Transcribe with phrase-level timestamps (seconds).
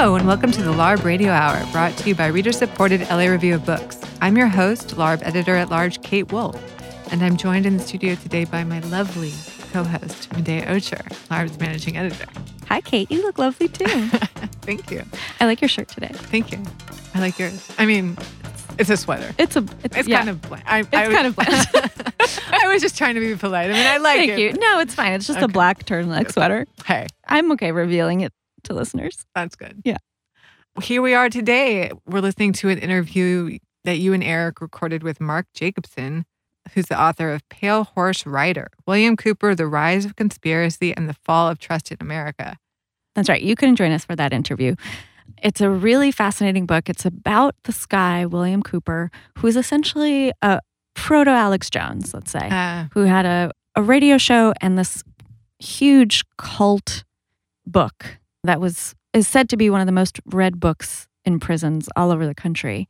[0.00, 3.24] Hello, and welcome to the LARB Radio Hour, brought to you by reader supported LA
[3.24, 3.98] Review of Books.
[4.20, 6.56] I'm your host, LARB editor at large, Kate Wolf,
[7.10, 9.32] and I'm joined in the studio today by my lovely
[9.72, 12.26] co host, Medaya Ocher, LARB's managing editor.
[12.68, 13.10] Hi, Kate.
[13.10, 13.86] You look lovely too.
[14.62, 15.02] Thank you.
[15.40, 16.12] I like your shirt today.
[16.12, 16.62] Thank you.
[17.16, 17.68] I like yours.
[17.76, 18.16] I mean,
[18.78, 19.34] it's a sweater.
[19.36, 19.64] It's a.
[19.82, 20.18] It's, It's yeah.
[20.18, 20.62] kind of bland.
[20.64, 21.66] I, It's I was- kind of bland.
[22.52, 23.68] I was just trying to be polite.
[23.68, 24.38] I mean, I like Thank it.
[24.38, 24.52] you.
[24.52, 25.14] No, it's fine.
[25.14, 25.52] It's just a Okay.
[25.52, 26.68] black turtleneck sweater.
[26.86, 28.32] Hey, I'm okay revealing it
[28.64, 29.24] to listeners.
[29.34, 29.80] that's good.
[29.84, 29.98] Yeah.
[30.82, 31.90] Here we are today.
[32.06, 36.24] We're listening to an interview that you and Eric recorded with Mark Jacobson,
[36.72, 41.14] who's the author of Pale Horse Rider, William Cooper, The Rise of Conspiracy and the
[41.14, 42.56] Fall of Trust in America.
[43.14, 43.42] That's right.
[43.42, 44.76] You can join us for that interview.
[45.42, 46.88] It's a really fascinating book.
[46.88, 50.60] It's about this guy, William Cooper, who's essentially a
[50.94, 52.48] proto Alex Jones, let's say.
[52.50, 55.02] Uh, who had a, a radio show and this
[55.58, 57.04] huge cult
[57.66, 61.88] book that was is said to be one of the most read books in prisons
[61.96, 62.88] all over the country.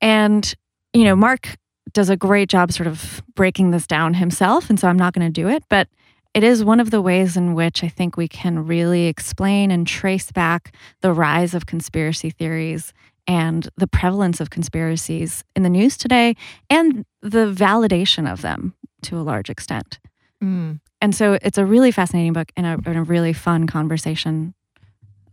[0.00, 0.52] And,
[0.92, 1.56] you know, Mark
[1.92, 4.68] does a great job sort of breaking this down himself.
[4.68, 5.64] And so I'm not going to do it.
[5.68, 5.88] But
[6.34, 9.86] it is one of the ways in which I think we can really explain and
[9.86, 12.92] trace back the rise of conspiracy theories
[13.26, 16.34] and the prevalence of conspiracies in the news today
[16.70, 20.00] and the validation of them to a large extent.
[20.42, 20.80] mm.
[21.00, 24.54] And so it's a really fascinating book and a, and a really fun conversation.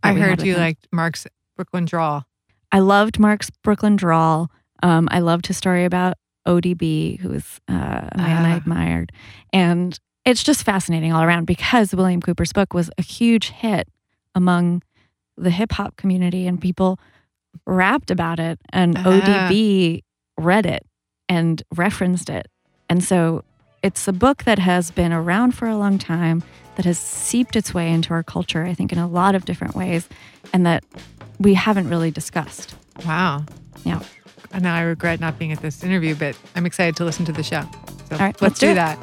[0.02, 0.60] I heard you him.
[0.60, 2.24] liked Mark's Brooklyn Drawl.
[2.72, 4.50] I loved Mark's Brooklyn Drawl.
[4.82, 6.14] Um, I loved his story about
[6.46, 8.56] ODB, who was uh, a man I Ah.
[8.56, 9.12] admired.
[9.52, 13.88] And it's just fascinating all around because William Cooper's book was a huge hit
[14.34, 14.82] among
[15.36, 16.98] the hip hop community and people
[17.66, 18.58] rapped about it.
[18.72, 19.02] And Ah.
[19.04, 20.02] ODB
[20.38, 20.86] read it
[21.28, 22.46] and referenced it.
[22.88, 23.44] And so
[23.82, 26.42] it's a book that has been around for a long time,
[26.80, 29.74] that has seeped its way into our culture, I think, in a lot of different
[29.74, 30.08] ways,
[30.54, 30.82] and that
[31.38, 32.74] we haven't really discussed.
[33.04, 33.44] Wow.
[33.84, 34.00] Yeah.
[34.50, 37.32] And now I regret not being at this interview, but I'm excited to listen to
[37.32, 37.68] the show.
[38.08, 38.98] So All right, let's, let's do, do that.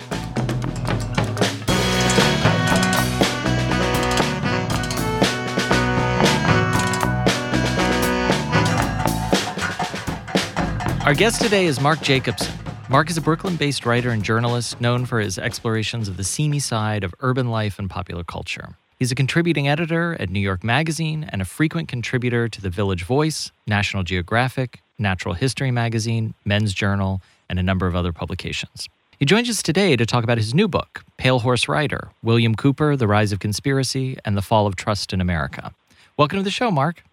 [11.06, 12.67] Our guest today is Mark Jacobson.
[12.90, 16.60] Mark is a Brooklyn based writer and journalist known for his explorations of the seamy
[16.60, 18.78] side of urban life and popular culture.
[18.98, 23.04] He's a contributing editor at New York Magazine and a frequent contributor to The Village
[23.04, 28.88] Voice, National Geographic, Natural History Magazine, Men's Journal, and a number of other publications.
[29.20, 32.96] He joins us today to talk about his new book, Pale Horse Rider William Cooper,
[32.96, 35.74] The Rise of Conspiracy, and the Fall of Trust in America.
[36.16, 37.04] Welcome to the show, Mark.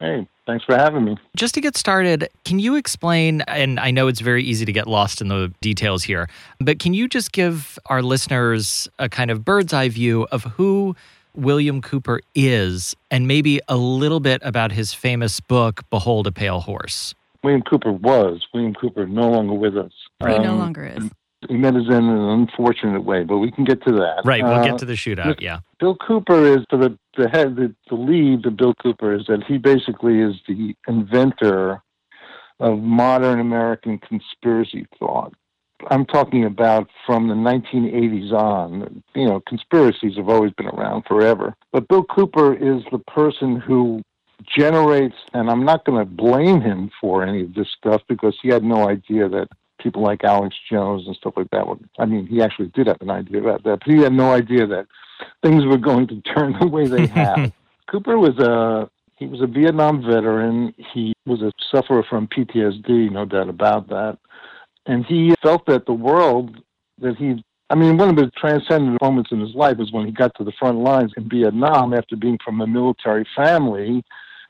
[0.00, 1.16] Hey, thanks for having me.
[1.36, 3.42] Just to get started, can you explain?
[3.42, 6.28] And I know it's very easy to get lost in the details here,
[6.60, 10.96] but can you just give our listeners a kind of bird's eye view of who
[11.34, 16.60] William Cooper is and maybe a little bit about his famous book, Behold a Pale
[16.60, 17.14] Horse?
[17.44, 18.44] William Cooper was.
[18.52, 19.92] William Cooper no longer with us.
[20.20, 21.10] He no Um, longer is.
[21.48, 24.20] He met us in an unfortunate way, but we can get to that.
[24.26, 25.40] Right, we'll Uh, get to the shootout.
[25.40, 25.60] Yeah.
[25.78, 29.44] Bill Cooper is so the the head the, the lead of Bill Cooper is that
[29.44, 31.82] he basically is the inventor
[32.58, 35.34] of modern American conspiracy thought.
[35.90, 39.02] I'm talking about from the 1980s on.
[39.14, 44.02] You know, conspiracies have always been around forever, but Bill Cooper is the person who
[44.46, 48.48] generates, and I'm not going to blame him for any of this stuff because he
[48.48, 49.48] had no idea that
[49.82, 51.64] people like Alex Jones and stuff like that.
[51.98, 54.66] I mean, he actually did have an idea about that, but he had no idea
[54.66, 54.86] that
[55.42, 57.52] things were going to turn the way they have.
[57.90, 60.74] Cooper was a he was a Vietnam veteran.
[60.94, 64.18] He was a sufferer from PTSD, no doubt about that.
[64.86, 66.56] And he felt that the world
[66.98, 70.10] that he I mean, one of the transcendent moments in his life was when he
[70.10, 74.02] got to the front lines in Vietnam after being from a military family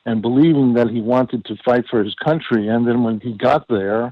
[0.07, 2.67] and believing that he wanted to fight for his country.
[2.67, 4.11] And then when he got there,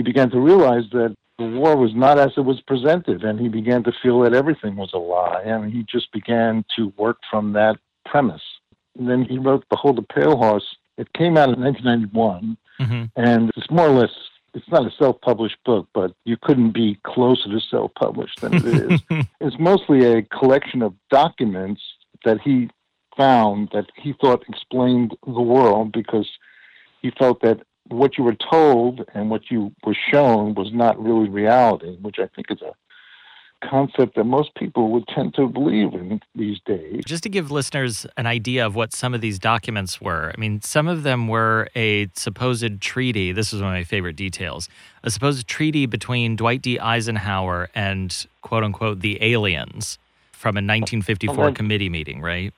[0.00, 3.48] he began to realize that the war was not as it was presented, and he
[3.48, 5.42] began to feel that everything was a lie.
[5.44, 7.76] And he just began to work from that
[8.06, 8.40] premise.
[8.98, 10.64] And then he wrote Behold the Pale Horse.
[10.96, 14.14] It came out in 1991, hmm and it's more or less,
[14.54, 18.54] it's not a self published book, but you couldn't be closer to self published than
[18.54, 19.00] it is.
[19.42, 21.82] it's mostly a collection of documents
[22.24, 22.70] that he
[23.18, 26.28] found that he thought explained the world because
[27.02, 27.60] he felt that
[27.90, 32.26] what you were told and what you were shown was not really reality, which I
[32.34, 32.72] think is a
[33.68, 37.02] concept that most people would tend to believe in these days.
[37.04, 40.62] Just to give listeners an idea of what some of these documents were, I mean,
[40.62, 43.32] some of them were a supposed treaty.
[43.32, 44.68] This is one of my favorite details
[45.02, 46.78] a supposed treaty between Dwight D.
[46.78, 49.98] Eisenhower and quote unquote the aliens
[50.32, 51.54] from a 1954 Okay.
[51.54, 52.52] committee meeting, right?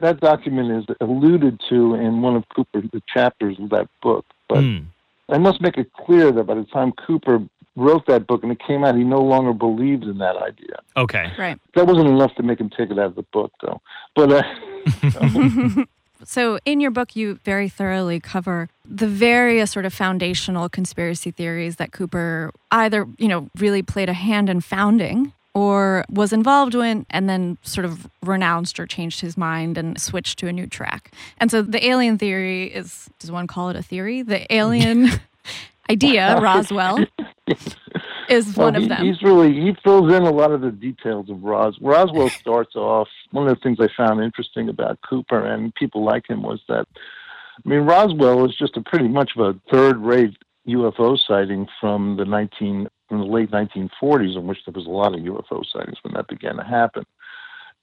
[0.00, 4.24] That document is alluded to in one of Cooper's chapters of that book.
[4.54, 4.84] But Mm.
[5.30, 7.42] I must make it clear that by the time Cooper
[7.74, 10.76] wrote that book and it came out, he no longer believed in that idea.
[10.96, 11.32] Okay.
[11.36, 11.58] Right.
[11.74, 13.80] That wasn't enough to make him take it out of the book, though.
[14.14, 15.84] But uh,
[16.26, 21.76] So, in your book, you very thoroughly cover the various sort of foundational conspiracy theories
[21.76, 27.06] that Cooper either, you know, really played a hand in founding or was involved in
[27.10, 31.12] and then sort of renounced or changed his mind and switched to a new track.
[31.38, 34.22] And so the alien theory is does one call it a theory?
[34.22, 35.08] The alien
[35.90, 37.04] idea, Roswell.
[38.28, 39.06] is well, one he, of them.
[39.06, 43.08] He's really he fills in a lot of the details of Roswell starts off.
[43.30, 46.86] One of the things I found interesting about Cooper and people like him was that,
[46.96, 50.36] I mean, Roswell is just a pretty much of a third-rate
[50.66, 55.14] UFO sighting from the 19 in the late 1940s, in which there was a lot
[55.14, 57.04] of UFO sightings when that began to happen.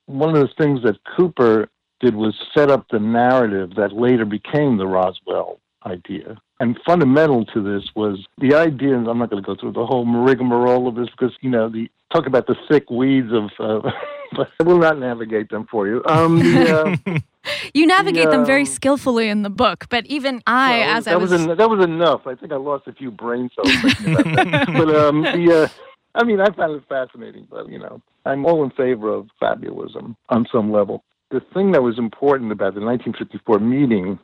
[0.06, 1.70] One of the things that Cooper
[2.00, 6.38] did was set up the narrative that later became the Roswell idea.
[6.60, 9.86] And fundamental to this was the idea, and I'm not going to go through the
[9.86, 13.90] whole rigmarole of this because, you know, the talk about the thick weeds of, uh,
[14.36, 16.02] but I will not navigate them for you.
[16.06, 17.20] Um, the, uh,
[17.74, 21.14] you navigate them very um, skillfully in the book, but even I, well, as that
[21.14, 22.28] I was, en- that was enough.
[22.28, 24.68] I think I lost a few brain cells thinking about that.
[24.68, 25.68] but um, the, uh,
[26.16, 27.48] I mean, I found it fascinating.
[27.50, 31.04] But you know, I'm all in favor of fabulism on some level.
[31.32, 34.20] The thing that was important about the 1954 meeting,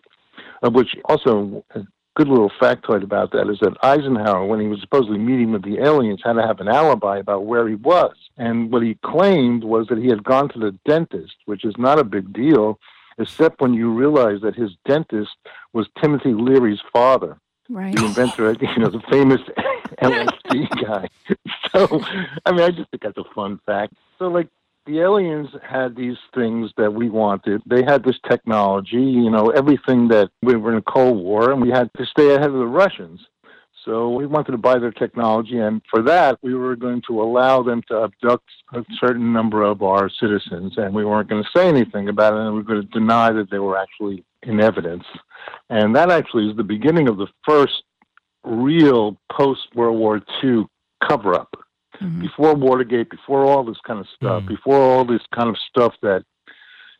[0.61, 1.81] of which also a
[2.17, 5.77] good little factoid about that is that Eisenhower, when he was supposedly meeting with the
[5.77, 8.15] aliens, had to have an alibi about where he was.
[8.37, 11.99] And what he claimed was that he had gone to the dentist, which is not
[11.99, 12.79] a big deal,
[13.19, 15.35] except when you realize that his dentist
[15.73, 17.37] was Timothy Leary's father,
[17.69, 17.95] right.
[17.95, 19.41] the inventor, you know, the famous
[20.01, 21.07] LSD guy.
[21.73, 22.01] So,
[22.45, 23.93] I mean, I just think that's a fun fact.
[24.17, 24.47] So, like,
[24.87, 27.61] the aliens had these things that we wanted.
[27.65, 31.61] They had this technology, you know, everything that we were in a Cold War, and
[31.61, 33.19] we had to stay ahead of the Russians.
[33.85, 37.63] So we wanted to buy their technology, and for that, we were going to allow
[37.63, 41.67] them to abduct a certain number of our citizens, and we weren't going to say
[41.67, 45.05] anything about it, and we were going to deny that they were actually in evidence.
[45.69, 47.83] And that actually is the beginning of the first
[48.43, 50.65] real post World War II
[51.07, 51.55] cover up.
[51.99, 52.21] Mhm.
[52.21, 54.47] Before Watergate, before all this kind of stuff, Mm.
[54.47, 56.23] before all this kind of stuff that,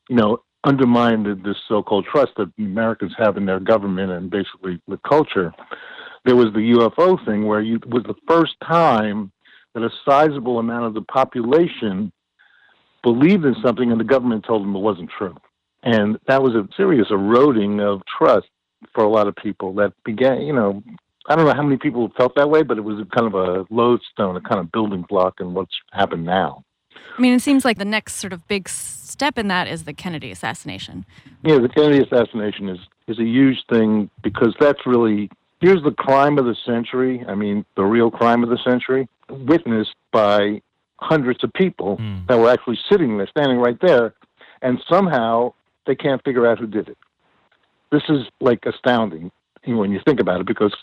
[0.09, 4.81] you know, undermined this so called trust that Americans have in their government and basically
[4.88, 5.53] the culture,
[6.25, 9.31] there was the UFO thing where you it was the first time
[9.73, 12.11] that a sizable amount of the population
[13.03, 15.35] believed in something and the government told them it wasn't true.
[15.83, 18.47] And that was a serious eroding of trust
[18.93, 20.83] for a lot of people that began, you know,
[21.27, 23.65] I don't know how many people felt that way, but it was kind of a
[23.69, 26.63] lodestone, a kind of building block in what's happened now.
[27.18, 29.94] I mean, it seems like the next sort of big step in that is the
[29.94, 31.06] Kennedy assassination.
[31.44, 35.29] Yeah, the Kennedy assassination is, is a huge thing because that's really,
[35.59, 37.25] here's the crime of the century.
[37.27, 40.62] I mean, the real crime of the century, witnessed by
[41.00, 42.19] hundreds of people Hmm.
[42.27, 44.13] that were actually sitting there, standing right there,
[44.62, 45.53] and somehow
[45.85, 46.97] they can't figure out who did it.
[47.91, 49.31] This is like astounding
[49.65, 50.74] when you think about it because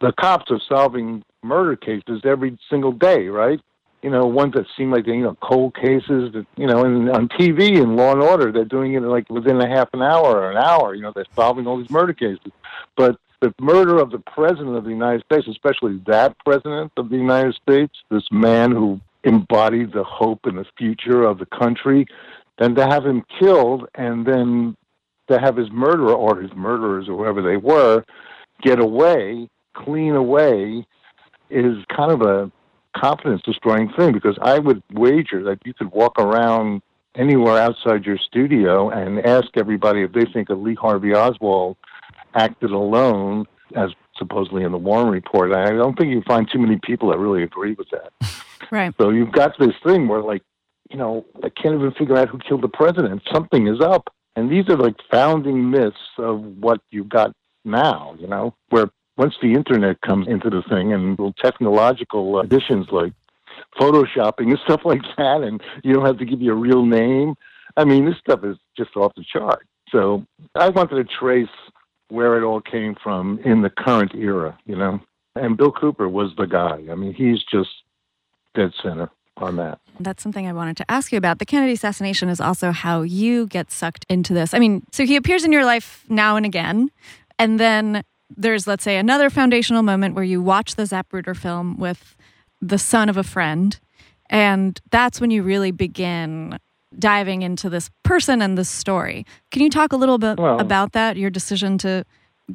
[0.00, 3.60] the cops are solving murder cases every single day, right?
[4.02, 7.10] You know, ones that seem like they, you know, cold cases that, you know, and
[7.10, 10.38] on TV and Law and Order, they're doing it like within a half an hour
[10.38, 12.52] or an hour, you know, they're solving all these murder cases.
[12.96, 17.16] But the murder of the president of the United States, especially that president of the
[17.16, 22.06] United States, this man who embodied the hope and the future of the country,
[22.58, 24.76] then to have him killed and then
[25.28, 28.04] to have his murderer or his murderers or whoever they were
[28.62, 29.48] get away,
[29.84, 30.86] clean away,
[31.50, 32.50] is kind of a
[32.96, 36.82] confidence destroying thing because I would wager that you could walk around
[37.14, 41.76] anywhere outside your studio and ask everybody if they think that Lee Harvey Oswald
[42.34, 45.52] acted alone, as supposedly in the Warren Report.
[45.52, 48.12] I don't think you find too many people that really agree with that.
[48.72, 48.94] Right.
[49.00, 50.42] So you've got this thing where, like,
[50.90, 53.20] you know, I can't even figure out who killed the president.
[53.32, 54.14] Something is up.
[54.36, 57.32] And these are like founding myths of what you've got
[57.64, 58.86] now, you know, where
[59.20, 63.12] once the internet comes into the thing and technological additions like
[63.78, 67.34] photoshopping and stuff like that, and you don't have to give you a real name.
[67.76, 69.66] I mean, this stuff is just off the chart.
[69.90, 70.24] So
[70.54, 71.54] I wanted to trace
[72.08, 74.98] where it all came from in the current era, you know.
[75.36, 76.82] And Bill Cooper was the guy.
[76.90, 77.68] I mean, he's just
[78.54, 79.80] dead center on that.
[80.00, 81.40] That's something I wanted to ask you about.
[81.40, 84.54] The Kennedy assassination is also how you get sucked into this.
[84.54, 86.90] I mean, so he appears in your life now and again,
[87.38, 88.02] and then
[88.36, 92.16] there's, let's say, another foundational moment where you watch the Zapruder film with
[92.60, 93.78] the son of a friend,
[94.28, 96.58] and that's when you really begin
[96.98, 99.24] diving into this person and this story.
[99.50, 102.04] Can you talk a little bit Well- about that, your decision to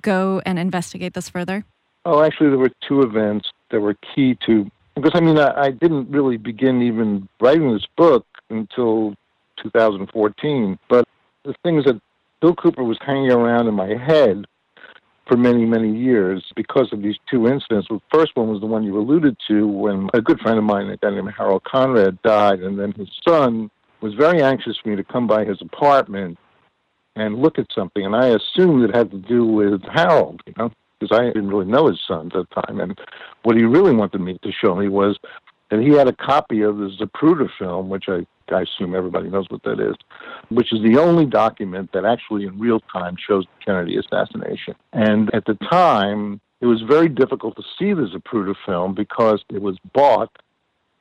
[0.01, 1.65] go and investigate this further?
[2.05, 5.72] Oh, actually, there were two events that were key to because I mean I, I
[5.72, 9.15] didn't really begin even writing this book until
[9.62, 10.79] 2014.
[10.89, 11.08] But
[11.44, 12.00] the things that
[12.41, 14.46] Bill Cooper was hanging around in my head
[15.27, 17.88] for many, many years because of these two incidents.
[17.89, 20.89] The first one was the one you alluded to when a good friend of mine,
[20.89, 23.70] a guy named Harold Conrad, died, and then his son
[24.01, 26.38] was very anxious for me to come by his apartment
[27.15, 30.72] and look at something, and I assumed it had to do with Harold, you know,
[31.00, 32.79] because I didn't really know his son at the time.
[32.79, 33.00] And
[33.44, 35.17] what he really wanted me to show me was
[35.72, 39.46] that he had a copy of the Zapruder film, which I, I assume everybody knows
[39.50, 39.96] what that is,
[40.50, 44.75] which is the only document that actually in real time shows the Kennedy assassination.
[44.94, 49.62] And at the time, it was very difficult to see the Zapruder film because it
[49.62, 50.32] was bought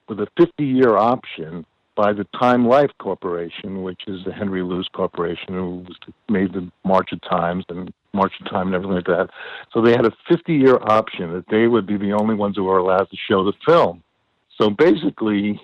[0.08, 1.64] with a 50 year option
[1.96, 5.86] by the Time Life Corporation, which is the Henry Luce Corporation, who
[6.28, 9.30] made the March of Times and March of Time and everything like that.
[9.72, 12.64] So they had a 50 year option that they would be the only ones who
[12.64, 14.02] were allowed to show the film.
[14.58, 15.60] So basically,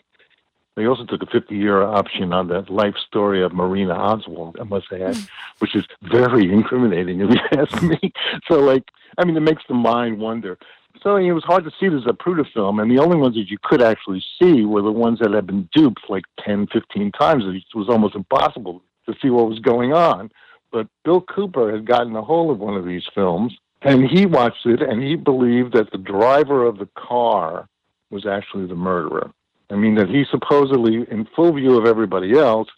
[0.76, 4.64] they also took a 50 year option on the life story of Marina Oswald, I
[4.64, 5.22] must add, hmm.
[5.58, 7.98] which is very incriminating if you ask me.
[8.48, 8.84] So, like,
[9.18, 10.58] I mean, it makes the mind wonder.
[11.02, 13.58] So it was hard to see the Zapruder film, and the only ones that you
[13.62, 17.44] could actually see were the ones that had been duped like 10, 15 times.
[17.46, 20.30] It was almost impossible to see what was going on.
[20.72, 24.66] But Bill Cooper had gotten a hold of one of these films, and he watched
[24.66, 27.68] it, and he believed that the driver of the car
[28.10, 29.32] was actually the murderer.
[29.70, 32.68] I mean, that he supposedly, in full view of everybody else,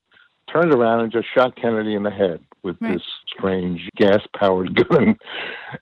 [0.52, 2.94] turned around and just shot Kennedy in the head with Right.
[2.94, 5.16] this strange gas powered gun.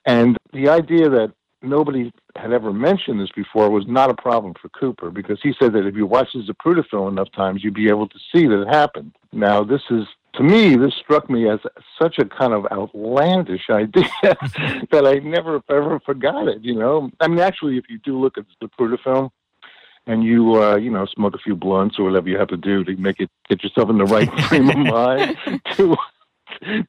[0.05, 4.69] And the idea that nobody had ever mentioned this before was not a problem for
[4.69, 7.89] Cooper because he said that if you watch the Zapruder film enough times, you'd be
[7.89, 9.11] able to see that it happened.
[9.31, 11.59] Now, this is, to me, this struck me as
[12.01, 17.11] such a kind of outlandish idea that I never ever forgot it, you know?
[17.19, 19.29] I mean, actually, if you do look at the Zapruder film,
[20.07, 22.83] and you uh, you know smoke a few blunts or whatever you have to do
[22.83, 25.37] to make it get yourself in the right frame of mind
[25.75, 25.95] to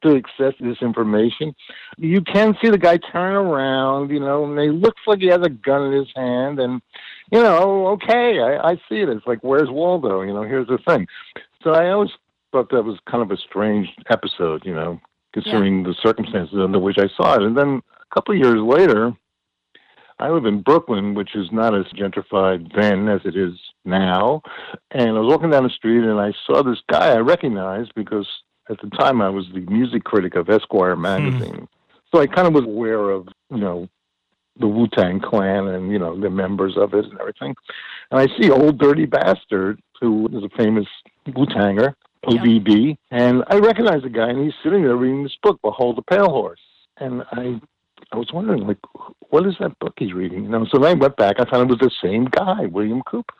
[0.01, 1.55] to access this information.
[1.97, 5.41] You can see the guy turn around, you know, and he looks like he has
[5.41, 6.81] a gun in his hand, and
[7.31, 9.09] you know, okay, I, I see it.
[9.09, 10.21] It's like, where's Waldo?
[10.21, 11.07] You know, here's the thing.
[11.63, 12.11] So I always
[12.51, 14.99] thought that was kind of a strange episode, you know,
[15.33, 17.43] considering the circumstances under which I saw it.
[17.43, 19.13] And then a couple of years later,
[20.19, 23.53] I live in Brooklyn, which is not as gentrified then as it is
[23.85, 24.41] now.
[24.91, 28.27] And I was walking down the street and I saw this guy I recognized because
[28.69, 31.01] at the time I was the music critic of Esquire hmm.
[31.01, 31.67] magazine.
[32.13, 33.89] So I kind of was aware of, you know,
[34.59, 37.55] the Wu Tang Clan and, you know, the members of it and everything.
[38.11, 40.85] And I see Old Dirty Bastard, who is a famous
[41.35, 42.97] Wu Tanger, ODB.
[43.09, 46.29] And I recognize the guy and he's sitting there reading this book, Behold the Pale
[46.29, 46.59] Horse.
[46.97, 47.59] And I
[48.13, 48.77] I was wondering, like,
[49.29, 50.43] what is that book he's reading?
[50.43, 51.37] You know, so then I went back.
[51.39, 53.33] I found it was the same guy, William Cooper.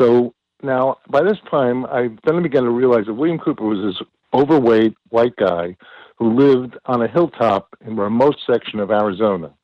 [0.00, 4.06] So now, by this time, I then began to realize that William Cooper was this
[4.34, 5.76] overweight white guy
[6.16, 9.54] who lived on a hilltop in a remote section of Arizona.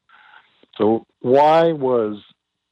[0.78, 2.22] So why was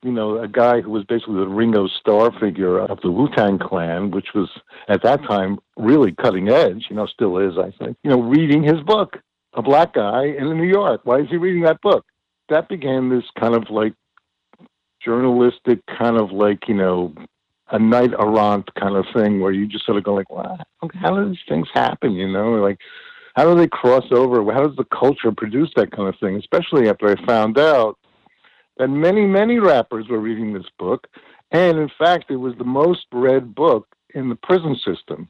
[0.02, 3.58] you know a guy who was basically the Ringo Starr figure of the Wu Tang
[3.58, 4.48] Clan, which was
[4.88, 8.62] at that time really cutting edge, you know, still is, I think, you know, reading
[8.62, 9.18] his book,
[9.54, 11.02] a black guy in New York.
[11.04, 12.04] Why is he reading that book?
[12.48, 13.94] That began this kind of like
[15.04, 17.14] journalistic, kind of like you know,
[17.70, 20.58] a knight errant kind of thing, where you just sort of go like, "Wow,
[20.94, 22.78] how do these things happen?" You know, like
[23.34, 24.52] how do they cross over?
[24.52, 26.36] How does the culture produce that kind of thing?
[26.36, 27.98] Especially after I found out
[28.78, 31.06] that many, many rappers were reading this book,
[31.50, 35.28] and in fact, it was the most read book in the prison system,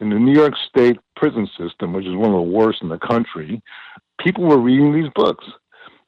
[0.00, 2.98] in the New York State prison system, which is one of the worst in the
[2.98, 3.62] country.
[4.18, 5.44] People were reading these books,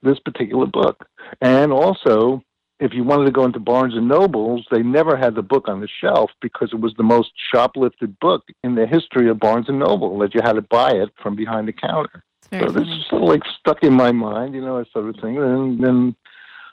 [0.03, 1.07] this particular book,
[1.41, 2.43] and also.
[2.83, 5.83] If you wanted to go into Barnes and Nobles, they never had the book on
[5.83, 9.79] the shelf because it was the most shoplifted book in the history of Barnes and
[9.79, 10.19] Noble.
[10.21, 12.25] That you had to buy it from behind the counter.
[12.51, 15.17] So this is sort of like stuck in my mind, you know, that sort of
[15.21, 15.37] thing.
[15.37, 16.17] And then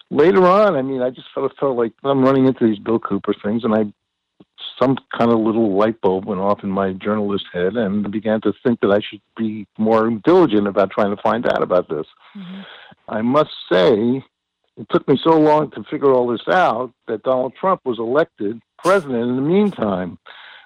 [0.10, 3.00] later on, I mean, I just sort of felt like I'm running into these Bill
[3.00, 3.92] Cooper things, and I
[4.80, 8.54] some kind of little light bulb went off in my journalist head, and began to
[8.64, 12.06] think that I should be more diligent about trying to find out about this.
[12.36, 12.66] Mhm.
[13.10, 14.24] I must say,
[14.78, 18.62] it took me so long to figure all this out that Donald Trump was elected
[18.84, 20.20] president in the meantime,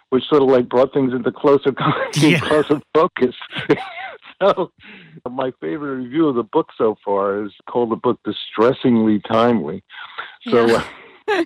[0.10, 1.74] which sort of like brought things into closer
[2.16, 2.40] Yeah.
[2.40, 3.36] closer focus.
[4.44, 4.72] so,
[5.30, 9.84] my favorite review of the book so far is called the book "Distressingly Timely."
[10.50, 10.84] So, Yeah.
[11.28, 11.44] Yeah.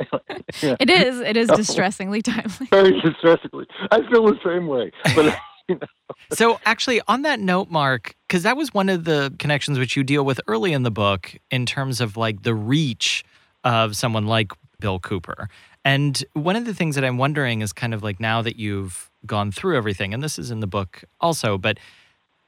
[0.80, 1.20] It is.
[1.20, 2.68] It is distressingly timely.
[2.72, 3.68] Very distressingly.
[3.92, 4.92] I feel the same way.
[5.16, 5.88] But you know.
[6.32, 10.04] So actually, on that note, Mark, because that was one of the connections which you
[10.04, 13.24] deal with early in the book in terms of like the reach
[13.64, 15.50] of someone like Bill Cooper.
[15.84, 19.12] And one of the things that I'm wondering is kind of like now that you've
[19.26, 21.78] gone through everything, and this is in the book also, but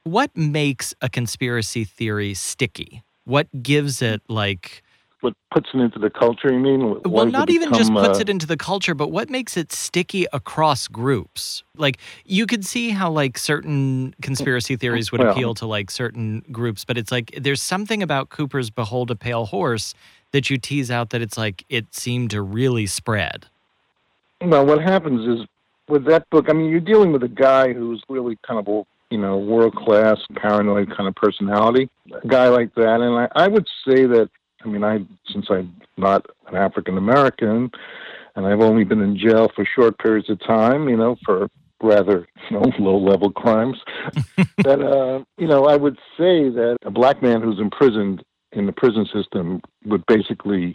[0.04, 3.02] what makes a conspiracy theory sticky?
[3.24, 4.82] What gives it like
[5.20, 6.88] what puts it into the culture you mean?
[6.88, 9.56] What well not even become, just puts uh, it into the culture but what makes
[9.56, 11.62] it sticky across groups?
[11.76, 16.44] Like you could see how like certain conspiracy theories would well, appeal to like certain
[16.52, 19.94] groups but it's like there's something about cooper's behold a pale horse
[20.32, 23.46] that you tease out that it's like it seemed to really spread.
[24.40, 25.46] Well what happens is
[25.88, 28.82] with that book i mean you're dealing with a guy who's really kind of a
[29.10, 31.88] you know world class paranoid kind of personality
[32.22, 34.28] a guy like that and I, I would say that
[34.64, 34.98] I mean, I
[35.32, 37.70] since I'm not an African American,
[38.36, 41.48] and I've only been in jail for short periods of time, you know, for
[41.82, 43.76] rather you know low level crimes.
[44.58, 48.72] that uh, you know, I would say that a black man who's imprisoned in the
[48.72, 50.74] prison system would basically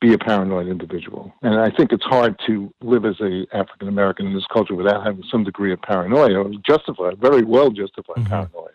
[0.00, 1.32] be a paranoid individual.
[1.42, 5.04] And I think it's hard to live as a African American in this culture without
[5.04, 8.28] having some degree of paranoia, justified, very well justified mm-hmm.
[8.28, 8.68] paranoia.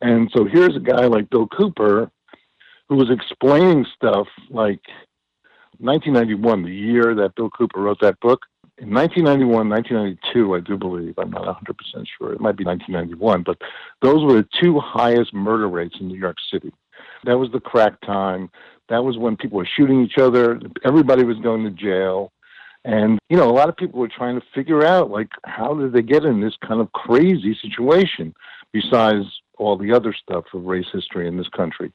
[0.00, 2.10] And so here's a guy like Bill Cooper
[2.88, 4.80] who was explaining stuff like
[5.78, 8.40] 1991, the year that Bill Cooper wrote that book.
[8.78, 13.58] In 1991, 1992, I do believe, I'm not 100% sure, it might be 1991, but
[14.00, 16.72] those were the two highest murder rates in New York City.
[17.24, 18.50] That was the crack time.
[18.88, 20.60] That was when people were shooting each other.
[20.84, 22.32] Everybody was going to jail.
[22.84, 25.92] And, you know, a lot of people were trying to figure out, like, how did
[25.92, 28.34] they get in this kind of crazy situation
[28.72, 29.24] besides
[29.58, 31.92] all the other stuff of race history in this country?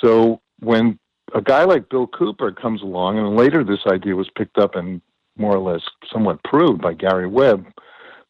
[0.00, 0.98] So when
[1.34, 5.00] a guy like Bill Cooper comes along, and later this idea was picked up and
[5.36, 7.66] more or less somewhat proved by Gary Webb,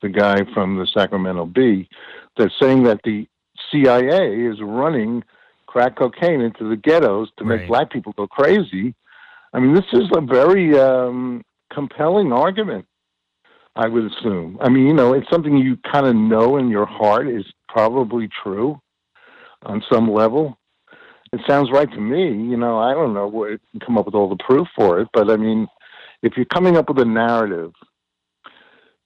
[0.02, 1.88] the guy from the Sacramento Bee,
[2.36, 3.28] that's saying that the
[3.70, 5.22] CIA is running
[5.66, 7.68] crack cocaine into the ghettos to make right.
[7.68, 8.94] black people go crazy.
[9.52, 11.42] I mean, this is a very um,
[11.72, 12.86] compelling argument,
[13.74, 14.58] I would assume.
[14.60, 18.28] I mean, you know, it's something you kind of know in your heart is probably
[18.42, 18.80] true
[19.64, 20.58] on some level
[21.32, 22.26] it sounds right to me.
[22.26, 25.30] You know, I don't know what come up with all the proof for it, but
[25.30, 25.66] I mean,
[26.22, 27.72] if you're coming up with a narrative,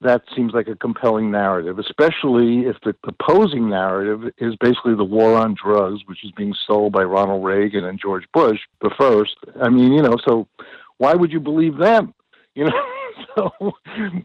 [0.03, 5.37] that seems like a compelling narrative, especially if the opposing narrative is basically the war
[5.37, 9.37] on drugs, which is being sold by Ronald Reagan and George Bush the first.
[9.63, 10.49] I mean, you know, so
[10.97, 12.15] why would you believe them?
[12.57, 12.83] You know,
[13.37, 13.73] so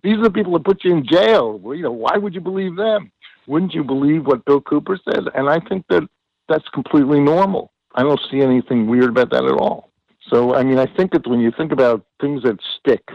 [0.04, 1.60] these are the people that put you in jail.
[1.60, 3.12] Well, you know, why would you believe them?
[3.46, 5.26] Wouldn't you believe what Bill Cooper said?
[5.36, 6.10] And I think that
[6.50, 7.72] that's completely normal.
[7.96, 9.92] I don't see anything weird about that at all.
[10.30, 13.10] So, I mean, I think that when you think about things that stick,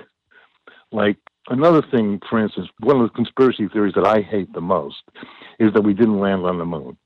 [0.93, 1.17] like
[1.49, 5.03] another thing, for instance, one of the conspiracy theories that I hate the most
[5.59, 6.97] is that we didn't land on the moon.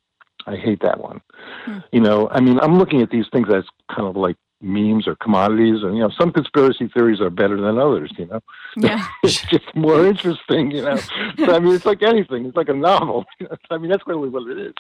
[0.47, 1.21] I hate that one.
[1.65, 1.79] Hmm.
[1.91, 5.17] You know, I mean, I'm looking at these things as kind of like memes or
[5.17, 8.13] commodities, and you know, some conspiracy theories are better than others.
[8.19, 8.41] You know,
[8.77, 9.07] yeah.
[9.23, 10.71] it's just more interesting.
[10.71, 10.97] You know,
[11.39, 12.45] so I mean, it's like anything.
[12.45, 13.25] It's like a novel.
[13.71, 14.75] I mean, that's really what it is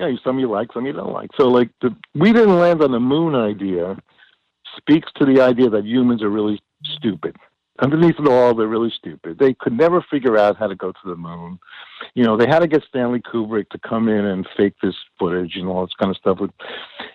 [0.00, 1.30] yeah, some you like, some you don't like.
[1.38, 3.96] So, like, the we didn't land on the moon idea
[4.76, 6.60] speaks to the idea that humans are really
[6.96, 7.36] stupid.
[7.82, 9.38] Underneath it all, they're really stupid.
[9.38, 11.58] They could never figure out how to go to the moon.
[12.14, 15.56] You know, they had to get Stanley Kubrick to come in and fake this footage
[15.56, 16.40] and all this kind of stuff.
[16.40, 16.50] With,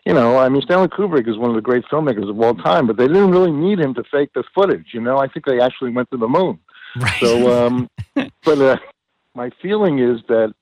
[0.06, 2.88] you know, I mean, Stanley Kubrick is one of the great filmmakers of all time,
[2.88, 4.88] but they didn't really need him to fake the footage.
[4.92, 6.60] You know, I think they actually went to the moon.
[6.96, 7.20] Right.
[7.20, 7.90] So, um,
[8.44, 8.78] but uh,
[9.36, 10.54] my feeling is that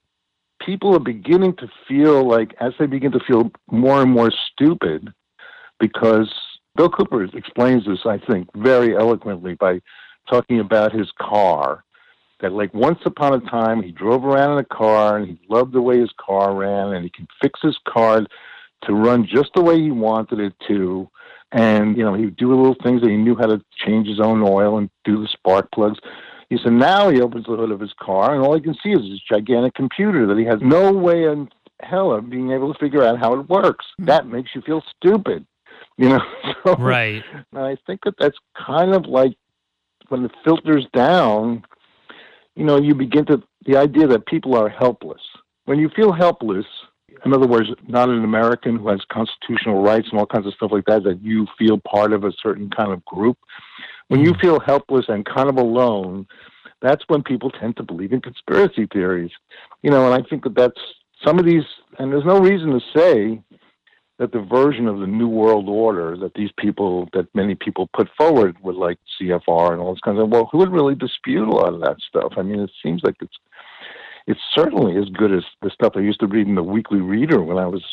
[0.65, 5.13] people are beginning to feel like, as they begin to feel more and more stupid,
[5.80, 6.34] because
[6.76, 9.82] Bill Cooper explains this, I think, very eloquently by
[10.30, 11.84] talking about his car.
[12.39, 15.71] That, like, once upon a time, he drove around in a car and he loved
[15.71, 18.26] the way his car ran, and he could fix his car
[18.84, 21.10] to run just the way he wanted it to.
[21.54, 24.19] And, you know, he would do little things that he knew how to change his
[24.19, 25.99] own oil and do the spark plugs.
[26.50, 28.92] He said now he opens the hood of his car and all he can see
[28.92, 31.50] is this gigantic computer that he has no way in
[31.82, 33.86] hell of being able to figure out how it works.
[33.98, 34.06] Hmm.
[34.06, 35.46] That makes you feel stupid,
[35.98, 36.22] you know.
[36.64, 37.24] So, right.
[37.52, 39.36] And I think that that's kind of like
[40.10, 41.64] when it filters down.
[42.56, 45.22] You know, you begin to the idea that people are helpless.
[45.66, 46.66] When you feel helpless,
[47.26, 50.72] in other words, not an American who has constitutional rights and all kinds of stuff
[50.72, 53.38] like that, that you feel part of a certain kind of group,
[54.13, 54.41] when you mm.
[54.41, 56.28] feel helpless and kind of alone,
[56.84, 59.32] that's when people tend to believe in conspiracy theories.
[59.82, 60.80] You know, and I think that that's
[61.26, 61.63] some of these,
[61.97, 63.41] and there's no reason to say
[64.19, 68.08] that the version of the New World Order that these people, that many people put
[68.15, 71.52] forward with like CFR and all this kind of, well, who would really dispute a
[71.52, 72.34] lot of that stuff?
[72.38, 73.38] I mean, it seems like it's,
[74.28, 77.41] it's certainly as good as the stuff I used to read in the Weekly Reader
[77.41, 77.84] when I was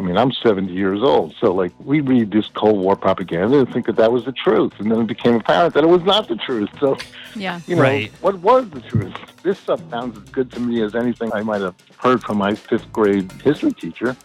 [0.00, 3.70] I mean, I'm 70 years old, so like we read this Cold War propaganda and
[3.70, 6.26] think that that was the truth, and then it became apparent that it was not
[6.26, 6.70] the truth.
[6.80, 6.96] So,
[7.36, 8.10] yeah, you know, right.
[8.22, 9.14] what was the truth?
[9.42, 12.54] This stuff sounds as good to me as anything I might have heard from my
[12.54, 14.16] fifth grade history teacher.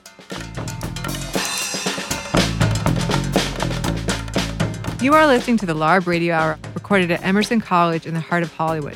[5.02, 8.44] You are listening to the LARB Radio Hour, recorded at Emerson College in the heart
[8.44, 8.96] of Hollywood.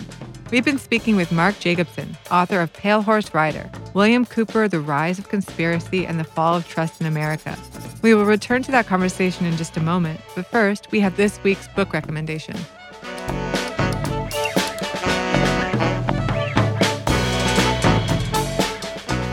[0.51, 5.19] We've been speaking with Mark Jacobson, author of Pale Horse Rider, William Cooper, The Rise
[5.19, 7.55] of Conspiracy and the Fall of Trust in America.
[8.01, 11.39] We will return to that conversation in just a moment, but first, we have this
[11.43, 12.57] week's book recommendation.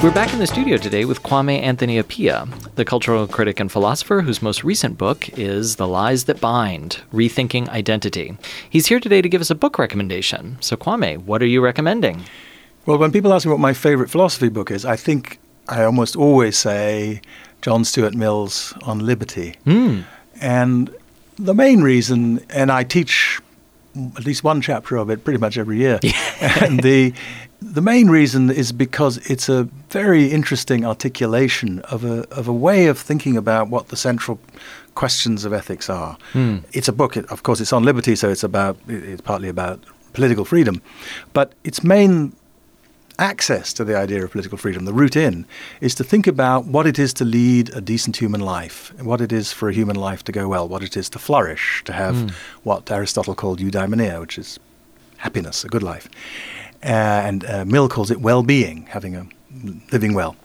[0.02, 4.20] We're back in the studio today with Kwame Anthony Appiah, the cultural critic and philosopher
[4.20, 8.36] whose most recent book is The Lies That Bind Rethinking Identity.
[8.68, 10.58] He's here today to give us a book recommendation.
[10.60, 12.24] So, Kwame, what are you recommending?
[12.84, 16.14] Well, when people ask me what my favorite philosophy book is, I think I almost
[16.14, 17.22] always say
[17.62, 19.56] John Stuart Mill's On Liberty.
[19.64, 20.00] Hmm.
[20.42, 20.94] And
[21.38, 23.35] the main reason, and I teach
[24.16, 26.00] at least one chapter of it pretty much every year.
[26.40, 27.12] and the
[27.62, 32.86] the main reason is because it's a very interesting articulation of a of a way
[32.86, 34.38] of thinking about what the central
[34.94, 36.16] questions of ethics are.
[36.32, 36.58] Hmm.
[36.72, 39.80] It's a book, of course, it's on liberty, so it's about it's partly about
[40.12, 40.80] political freedom,
[41.32, 42.32] but its main
[43.18, 45.46] access to the idea of political freedom, the route in,
[45.80, 49.32] is to think about what it is to lead a decent human life, what it
[49.32, 52.14] is for a human life to go well, what it is to flourish, to have
[52.14, 52.30] Mm.
[52.64, 54.58] what Aristotle called eudaimonia, which is
[55.16, 56.08] happiness, a good life.
[56.84, 56.88] Uh,
[57.28, 59.26] and uh, Mill calls it well-being, having a
[59.90, 60.36] living well.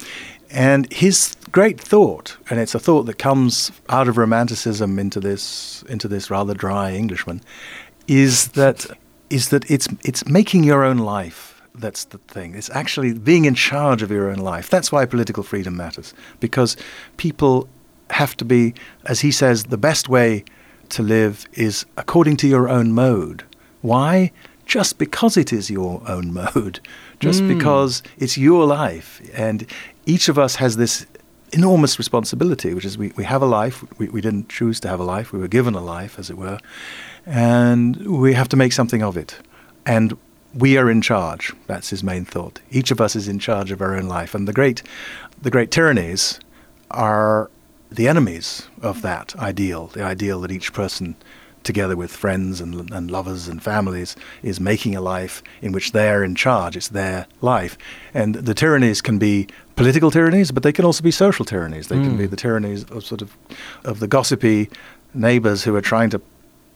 [0.49, 5.84] And his great thought, and it's a thought that comes out of Romanticism into this
[5.88, 7.41] into this rather dry Englishman,
[8.07, 8.86] is that
[9.29, 11.50] is that it's it's making your own life.
[11.73, 12.55] That's the thing.
[12.55, 14.69] It's actually being in charge of your own life.
[14.69, 16.75] That's why political freedom matters, because
[17.17, 17.69] people
[18.10, 18.73] have to be,
[19.05, 20.43] as he says, the best way
[20.89, 23.43] to live is according to your own mode.
[23.81, 24.31] Why?
[24.65, 26.81] Just because it is your own mode,
[27.19, 27.47] just hmm.
[27.47, 29.21] because it's your life.
[29.34, 29.65] And
[30.05, 31.05] each of us has this
[31.53, 33.84] enormous responsibility, which is we, we have a life.
[33.97, 35.31] We, we didn't choose to have a life.
[35.31, 36.60] We were given a life, as it were.
[37.25, 39.38] And we have to make something of it.
[39.86, 40.17] And
[40.53, 41.53] we are in charge.
[41.67, 42.59] That's his main thought.
[42.69, 44.35] Each of us is in charge of our own life.
[44.35, 44.83] And the great,
[45.41, 46.39] the great tyrannies
[46.91, 47.49] are
[47.89, 51.15] the enemies of that ideal, the ideal that each person,
[51.63, 56.23] together with friends and, and lovers and families, is making a life in which they're
[56.23, 56.75] in charge.
[56.75, 57.77] It's their life.
[58.13, 61.87] And the tyrannies can be political tyrannies, but they can also be social tyrannies.
[61.87, 62.17] They can hmm.
[62.17, 63.35] be the tyrannies of sort of,
[63.83, 64.69] of the gossipy
[65.13, 66.21] neighbors who are trying to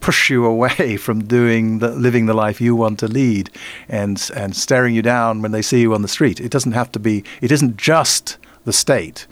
[0.05, 3.49] push you away from doing the living the life you want to lead
[3.89, 6.39] and and staring you down when they see you on the street.
[6.39, 9.25] It doesn't have to be it isn't just the state.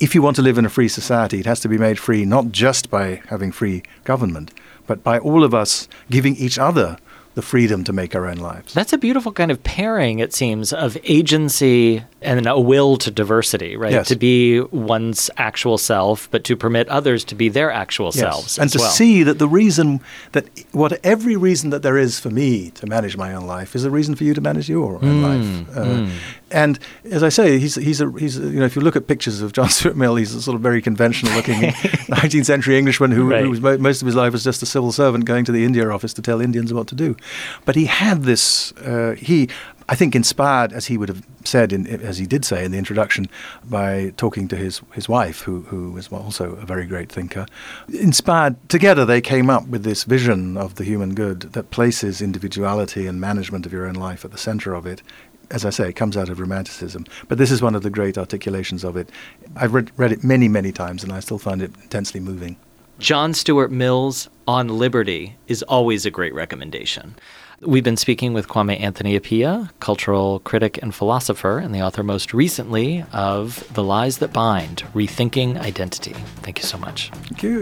[0.00, 2.24] If you want to live in a free society it has to be made free
[2.24, 4.52] not just by having free government
[4.86, 6.96] but by all of us giving each other
[7.34, 8.72] the freedom to make our own lives.
[8.72, 13.76] That's a beautiful kind of pairing, it seems, of agency and a will to diversity,
[13.76, 13.92] right?
[13.92, 14.08] Yes.
[14.08, 18.58] To be one's actual self, but to permit others to be their actual selves.
[18.58, 18.90] And to well.
[18.90, 20.00] see that the reason
[20.32, 23.84] that what every reason that there is for me to manage my own life is
[23.84, 25.76] a reason for you to manage your own life.
[25.76, 26.08] Uh,
[26.50, 26.78] And
[27.10, 29.40] as I say, he's he's a he's a, you know if you look at pictures
[29.42, 31.54] of John Stuart Mill, he's a sort of very conventional looking
[32.22, 33.42] 19th century Englishman who, Right.
[33.42, 35.88] who was most of his life was just a civil servant going to the India
[35.90, 37.16] office to tell Indians what to do.
[37.64, 39.48] But he had this uh, he.
[39.88, 42.78] I think inspired, as he would have said, in, as he did say in the
[42.78, 43.28] introduction,
[43.64, 47.46] by talking to his, his wife, who, who was also a very great thinker.
[47.88, 53.06] Inspired, together they came up with this vision of the human good that places individuality
[53.06, 55.02] and management of your own life at the center of it.
[55.52, 57.06] As I say, it comes out of Romanticism.
[57.28, 59.08] But this is one of the great articulations of it.
[59.54, 62.56] I've read, read it many, many times, and I still find it intensely moving.
[62.98, 67.14] John Stuart Mill's On Liberty is always a great recommendation.
[67.62, 72.34] We've been speaking with Kwame Anthony Appiah, cultural critic and philosopher, and the author most
[72.34, 76.12] recently of The Lies That Bind Rethinking Identity.
[76.42, 77.10] Thank you so much.
[77.10, 77.60] Thank you.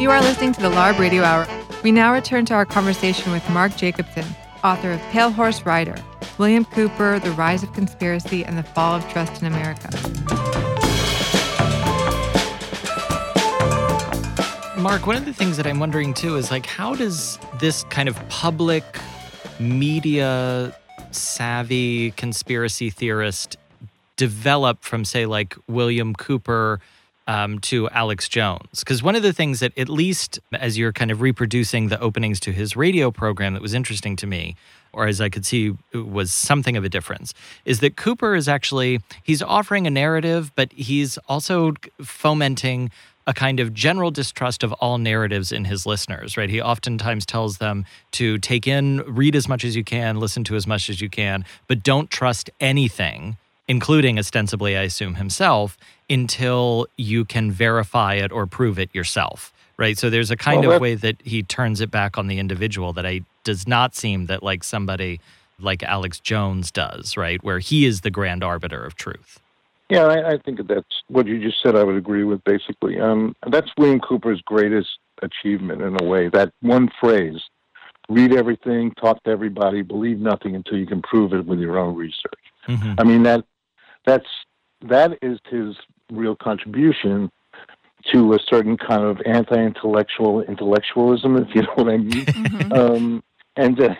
[0.00, 1.46] You are listening to the LARB Radio Hour.
[1.84, 4.24] We now return to our conversation with Mark Jacobson,
[4.64, 5.96] author of Pale Horse Rider,
[6.38, 9.90] William Cooper, The Rise of Conspiracy and the Fall of Trust in America.
[14.82, 18.08] Mark, one of the things that I'm wondering too is like, how does this kind
[18.08, 18.84] of public
[19.60, 20.76] media
[21.12, 23.56] savvy conspiracy theorist
[24.16, 26.80] develop from, say, like William Cooper
[27.28, 28.80] um, to Alex Jones?
[28.80, 32.40] Because one of the things that, at least as you're kind of reproducing the openings
[32.40, 34.56] to his radio program, that was interesting to me,
[34.92, 39.00] or as I could see was something of a difference, is that Cooper is actually
[39.22, 42.90] he's offering a narrative, but he's also fomenting
[43.26, 46.50] a kind of general distrust of all narratives in his listeners, right?
[46.50, 50.56] He oftentimes tells them to take in, read as much as you can, listen to
[50.56, 53.36] as much as you can, but don't trust anything,
[53.68, 55.78] including ostensibly, I assume, himself,
[56.10, 59.96] until you can verify it or prove it yourself, right?
[59.96, 62.92] So there's a kind well, of way that he turns it back on the individual
[62.94, 65.20] that I does not seem that like somebody
[65.58, 67.42] like Alex Jones does, right?
[67.42, 69.40] Where he is the grand arbiter of truth.
[69.92, 71.76] Yeah, I, I think that's what you just said.
[71.76, 72.98] I would agree with basically.
[72.98, 74.88] Um, that's William Cooper's greatest
[75.20, 76.28] achievement in a way.
[76.28, 77.40] That one phrase:
[78.08, 81.94] read everything, talk to everybody, believe nothing until you can prove it with your own
[81.94, 82.44] research.
[82.68, 82.94] Mm-hmm.
[82.98, 83.44] I mean that
[84.06, 84.30] that's
[84.88, 85.76] that is his
[86.10, 87.30] real contribution
[88.12, 92.10] to a certain kind of anti-intellectual intellectualism, if you know what I mean.
[92.10, 92.72] Mm-hmm.
[92.72, 93.22] Um,
[93.56, 93.94] and uh,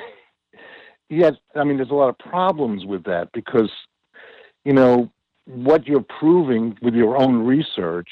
[1.08, 3.70] yet, I mean, there's a lot of problems with that because,
[4.64, 5.10] you know,
[5.46, 8.08] what you're proving with your own research,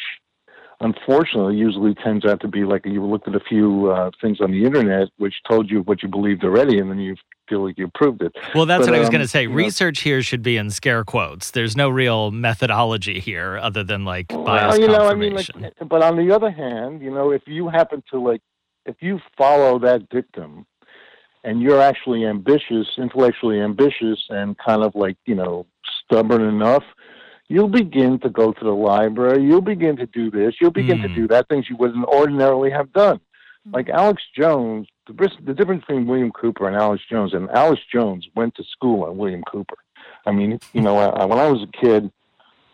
[0.80, 4.50] unfortunately, usually tends out to be like you looked at a few uh, things on
[4.50, 7.16] the internet which told you what you believed already, and then you
[7.48, 8.32] feel like you proved it.
[8.54, 9.46] Well, that's but, what I was um, going to say.
[9.46, 11.50] Research know, here should be in scare quotes.
[11.50, 15.74] There's no real methodology here other than like bias well, you know, I mean, like,
[15.88, 18.40] but on the other hand, you know, if you happen to like,
[18.86, 20.66] if you follow that dictum
[21.44, 25.66] and you're actually ambitious, intellectually ambitious, and kind of like, you know,
[26.04, 26.84] stubborn enough,
[27.50, 31.02] you'll begin to go to the library, you'll begin to do this, you'll begin mm.
[31.02, 31.14] to hmm.
[31.14, 33.20] do that, things you wouldn't ordinarily have done.
[33.64, 33.74] Hmm.
[33.74, 38.26] Like Alex Jones, the, the difference between William Cooper and Alex Jones, and Alex Jones
[38.36, 39.74] went to school on William Cooper.
[40.24, 42.12] I mean, you know, I, when I was a kid,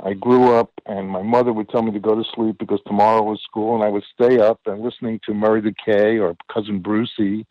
[0.01, 3.23] I grew up, and my mother would tell me to go to sleep because tomorrow
[3.23, 6.83] was school, and I would stay up and listening to Murray the K or Cousin
[6.83, 7.47] Brucie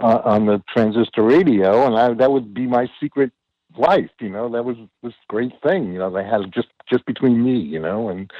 [0.00, 3.30] uh, on the transistor radio, and I, that would be my secret
[3.78, 4.10] life.
[4.20, 5.92] You know, that was this great thing.
[5.92, 8.30] You know, they had just just between me, you know, and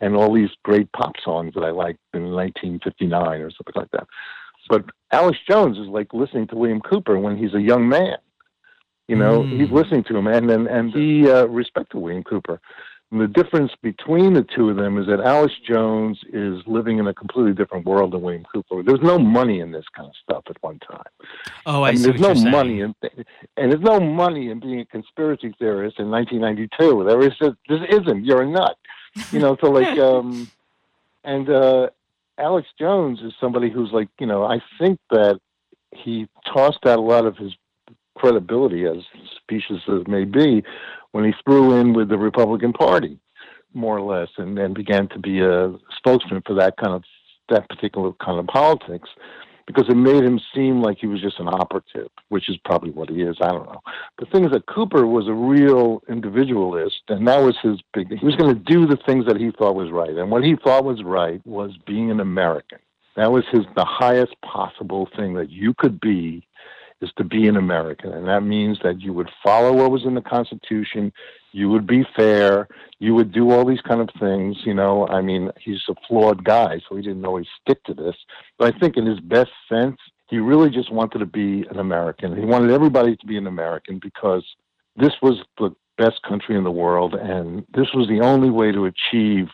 [0.00, 4.06] and all these great pop songs that I liked in 1959 or something like that.
[4.68, 8.16] But Alex Jones is like listening to William Cooper when he's a young man.
[9.08, 9.60] You know, mm.
[9.60, 12.60] he's listening to him, and and, and he uh, respected William Cooper.
[13.10, 17.06] And the difference between the two of them is that Alex Jones is living in
[17.06, 18.82] a completely different world than William Cooper.
[18.82, 21.02] There's no money in this kind of stuff at one time.
[21.66, 22.94] Oh, I, I mean, There's no money in,
[23.56, 27.04] and there's no money in being a conspiracy theorist in 1992.
[27.04, 28.24] There is, just, there isn't.
[28.24, 28.76] You're a nut.
[29.30, 30.50] You know, so like, um,
[31.22, 31.90] and uh,
[32.38, 35.38] Alex Jones is somebody who's like, you know, I think that
[35.92, 37.52] he tossed out a lot of his
[38.24, 38.96] credibility, as
[39.36, 40.62] specious as may be,
[41.12, 43.18] when he threw in with the Republican Party,
[43.74, 47.02] more or less, and then began to be a spokesman for that kind of
[47.50, 49.10] that particular kind of politics
[49.66, 53.10] because it made him seem like he was just an operative, which is probably what
[53.10, 53.36] he is.
[53.42, 53.80] I don't know.
[54.18, 58.08] The thing is that Cooper was a real individualist, and that was his big.
[58.18, 60.56] He was going to do the things that he thought was right, and what he
[60.56, 62.78] thought was right was being an American.
[63.16, 66.46] That was his the highest possible thing that you could be
[67.04, 70.14] is to be an American, and that means that you would follow what was in
[70.14, 71.12] the Constitution,
[71.52, 72.66] you would be fair,
[72.98, 74.56] you would do all these kind of things.
[74.64, 78.16] You know, I mean, he's a flawed guy, so he didn't always stick to this.
[78.58, 82.36] But I think, in his best sense, he really just wanted to be an American.
[82.36, 84.44] He wanted everybody to be an American because
[84.96, 88.86] this was the best country in the world, and this was the only way to
[88.86, 89.48] achieve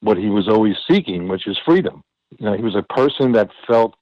[0.00, 2.02] what he was always seeking, which is freedom.
[2.38, 3.94] You know, he was a person that felt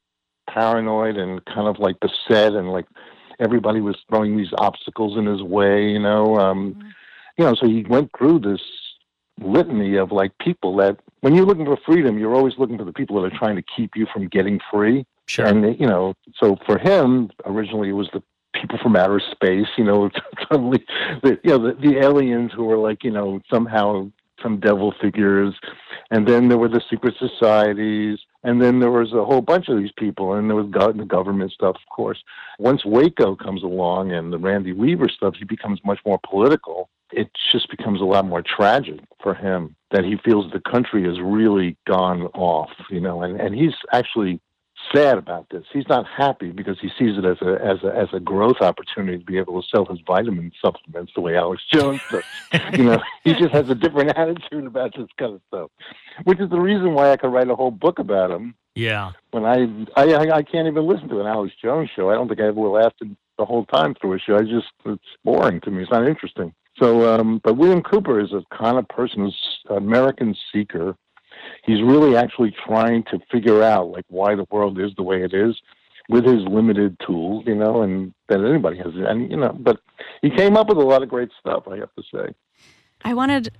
[0.48, 2.86] paranoid and kind of like beset and like
[3.40, 6.38] everybody was throwing these obstacles in his way, you know.
[6.38, 6.88] Um, mm-hmm.
[7.38, 8.60] You know, so he went through this
[9.40, 12.92] litany of like people that when you're looking for freedom, you're always looking for the
[12.92, 15.06] people that are trying to keep you from getting free.
[15.26, 15.46] Sure.
[15.46, 18.22] And you know, so for him, originally it was the
[18.54, 19.68] people from outer space.
[19.76, 20.10] You know,
[20.50, 20.84] suddenly,
[21.22, 24.10] the, you know, the, the aliens who were like, you know, somehow
[24.42, 25.54] some devil figures,
[26.10, 29.78] and then there were the secret societies, and then there was a whole bunch of
[29.78, 32.22] these people, and there was go- the government stuff, of course.
[32.58, 36.88] Once Waco comes along and the Randy Weaver stuff, he becomes much more political.
[37.12, 41.20] It just becomes a lot more tragic for him that he feels the country has
[41.20, 44.40] really gone off, you know, and, and he's actually
[44.94, 45.64] sad about this.
[45.72, 49.18] He's not happy because he sees it as a as a as a growth opportunity
[49.18, 52.24] to be able to sell his vitamin supplements the way Alex Jones does.
[52.72, 55.70] you know, he just has a different attitude about this kind of stuff,
[56.24, 58.54] which is the reason why I could write a whole book about him.
[58.74, 59.12] Yeah.
[59.30, 59.66] When I
[59.96, 62.10] I I can't even listen to an Alex Jones show.
[62.10, 63.04] I don't think I ever will after
[63.38, 64.36] the whole time through a show.
[64.36, 65.82] I just it's boring to me.
[65.82, 66.54] It's not interesting.
[66.78, 70.96] So, um, but William Cooper is a kind of person who's an American seeker.
[71.64, 75.32] He's really actually trying to figure out like why the world is the way it
[75.32, 75.60] is
[76.08, 78.92] with his limited tools, you know, and that anybody has.
[78.94, 79.80] And you know, but
[80.20, 81.64] he came up with a lot of great stuff.
[81.68, 82.34] I have to say.
[83.04, 83.52] I wanted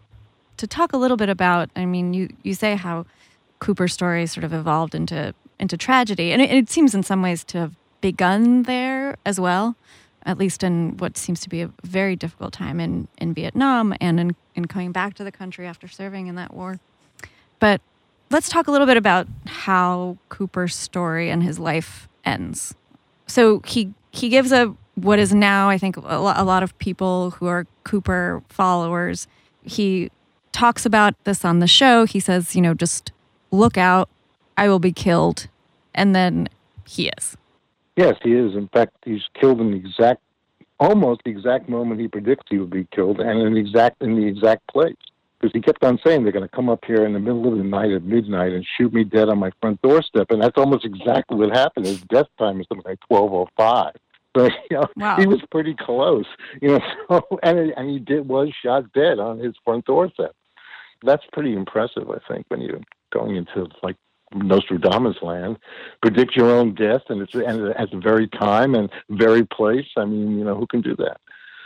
[0.57, 1.71] to talk a little bit about.
[1.77, 3.07] I mean, you you say how
[3.59, 7.45] Cooper's story sort of evolved into into tragedy, and it, it seems in some ways
[7.45, 9.77] to have begun there as well
[10.25, 14.21] at least in what seems to be a very difficult time in, in Vietnam and
[14.21, 16.79] in, in coming back to the country after serving in that war.
[17.63, 17.81] But
[18.29, 22.75] let's talk a little bit about how Cooper's story and his life ends.
[23.29, 27.47] So he he gives a what is now I think a lot of people who
[27.47, 29.29] are Cooper followers.
[29.63, 30.11] He
[30.51, 32.05] talks about this on the show.
[32.05, 33.13] He says, you know, just
[33.53, 34.09] look out,
[34.57, 35.47] I will be killed,
[35.95, 36.49] and then
[36.85, 37.37] he is.
[37.97, 38.57] Yes, he is.
[38.57, 40.21] In fact, he's killed in the exact,
[40.81, 44.17] almost the exact moment he predicts he would be killed, and in the exact in
[44.17, 44.97] the exact place.
[45.43, 47.59] Because he kept on saying they're going to come up here in the middle of
[47.59, 50.85] the night at midnight and shoot me dead on my front doorstep, and that's almost
[50.85, 51.87] exactly what happened.
[51.87, 53.95] His death time is something like twelve oh five.
[54.35, 55.17] So you know, wow.
[55.17, 56.25] he was pretty close.
[56.63, 60.35] You know, so and and he did was shot dead on his front doorstep.
[61.03, 62.81] That's pretty impressive, I think, when you're
[63.13, 63.97] going into like
[64.35, 65.59] Nostradamus land,
[66.01, 69.89] predict your own death, and it's and at the very time and very place.
[69.99, 71.21] I mean, you know, who can do that?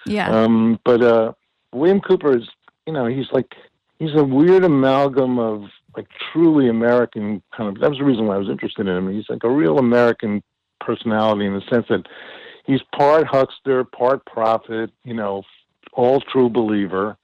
[0.07, 0.29] Yeah.
[0.31, 1.33] Um, but uh,
[1.73, 2.49] William Cooper is,
[2.87, 3.55] you know, he's like
[3.99, 5.65] he's a weird amalgam of
[5.97, 7.81] like truly American kind of.
[7.81, 9.13] That was the reason why I was interested in him.
[9.13, 10.43] He's like a real American
[10.81, 12.07] personality in the sense that
[12.65, 14.91] he's part huckster, part prophet.
[15.05, 15.43] You know,
[15.93, 17.17] all true believer.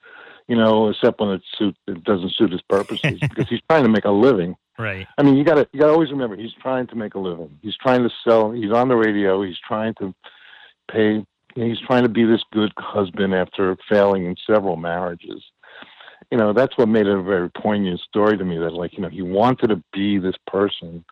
[0.48, 3.88] You know, except when it suit it doesn't suit his purposes because he's trying to
[3.88, 4.56] make a living.
[4.78, 5.06] Right.
[5.18, 7.18] I mean, you got to you got to always remember he's trying to make a
[7.18, 7.58] living.
[7.62, 8.50] He's trying to sell.
[8.50, 9.42] He's on the radio.
[9.42, 10.14] He's trying to
[10.90, 11.24] pay.
[11.54, 15.42] He's trying to be this good husband after failing in several marriages.
[16.30, 18.58] You know, that's what made it a very poignant story to me.
[18.58, 21.04] That like, you know, he wanted to be this person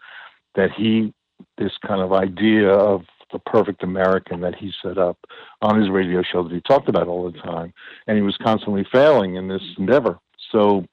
[0.55, 1.13] that he,
[1.59, 5.19] this kind of idea of the perfect American that he set up
[5.63, 7.73] on his radio show that he talked about all the time,
[8.07, 10.19] and he was constantly failing in this endeavor.
[10.51, 10.87] So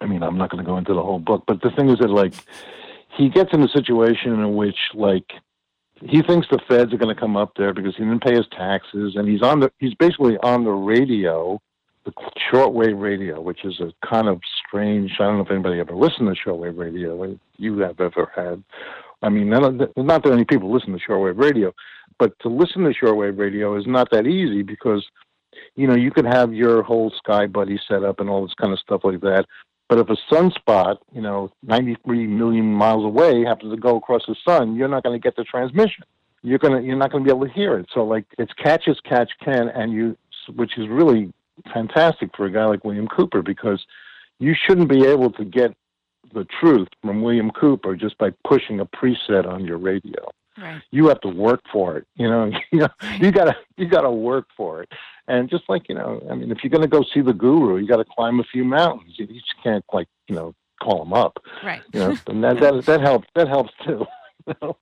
[0.00, 1.98] I mean, I'm not going to go into the whole book, but the thing is
[1.98, 2.34] that like
[3.16, 5.32] he gets in a situation in which like
[6.02, 8.46] he thinks the feds are going to come up there because he didn't pay his
[8.52, 11.60] taxes, and he's on the he's basically on the radio,
[12.04, 12.12] the
[12.52, 15.12] shortwave radio, which is a kind of strange.
[15.18, 17.38] I don't know if anybody ever listened to shortwave radio.
[17.56, 18.62] You have ever had.
[19.22, 21.72] I mean, not that many people listen to shortwave radio,
[22.18, 25.04] but to listen to shortwave radio is not that easy because
[25.74, 28.72] you know, you could have your whole Sky Buddy set up and all this kind
[28.72, 29.46] of stuff like that.
[29.88, 34.34] But if a sunspot, you know, 93 million miles away happens to go across the
[34.46, 36.04] sun, you're not going to get the transmission.
[36.42, 37.86] You're gonna, you're not going to be able to hear it.
[37.94, 40.16] So like, it's catch as catch can, and you,
[40.54, 41.32] which is really
[41.72, 43.84] fantastic for a guy like William Cooper because
[44.38, 45.74] you shouldn't be able to get
[46.34, 50.30] the truth from William Cooper just by pushing a preset on your radio.
[50.58, 50.82] Right.
[50.90, 52.06] You have to work for it.
[52.14, 52.88] You know, you know,
[53.18, 54.90] you gotta you gotta work for it.
[55.28, 57.86] And just like you know, I mean, if you're gonna go see the guru, you
[57.86, 59.14] got to climb a few mountains.
[59.16, 61.42] You just can't like you know call him up.
[61.64, 61.82] Right.
[61.92, 63.28] You know, and that that that helps.
[63.34, 64.06] That helps too.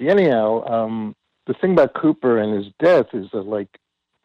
[0.00, 3.68] Anyhow, um, the thing about Cooper and his death is that like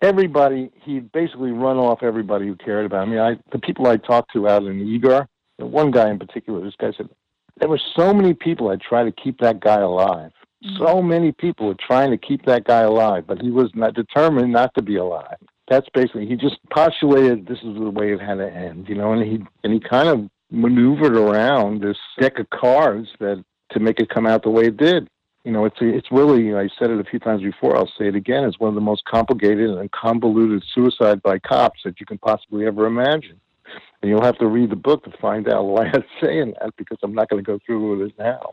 [0.02, 3.10] everybody, he basically run off everybody who cared about him.
[3.10, 5.28] I mean, I the people I talked to out in Eagar,
[5.58, 7.10] one guy in particular, this guy said
[7.58, 10.32] there were so many people that tried to keep that guy alive
[10.64, 10.78] Mm.
[10.78, 14.54] so many people were trying to keep that guy alive, but he was not determined
[14.54, 15.38] not to be alive.
[15.68, 19.14] That's basically he just postulated this is the way it had to end, you know,
[19.14, 24.00] and he and he kind of maneuvered around this deck of cards that to make
[24.00, 25.10] it come out the way it did.
[25.44, 27.76] You know, it's it's really you know, I said it a few times before.
[27.76, 28.44] I'll say it again.
[28.44, 32.66] It's one of the most complicated and convoluted suicide by cops that you can possibly
[32.66, 33.40] ever imagine.
[34.02, 36.98] And you'll have to read the book to find out why I'm saying that because
[37.04, 38.52] I'm not going to go through with it now.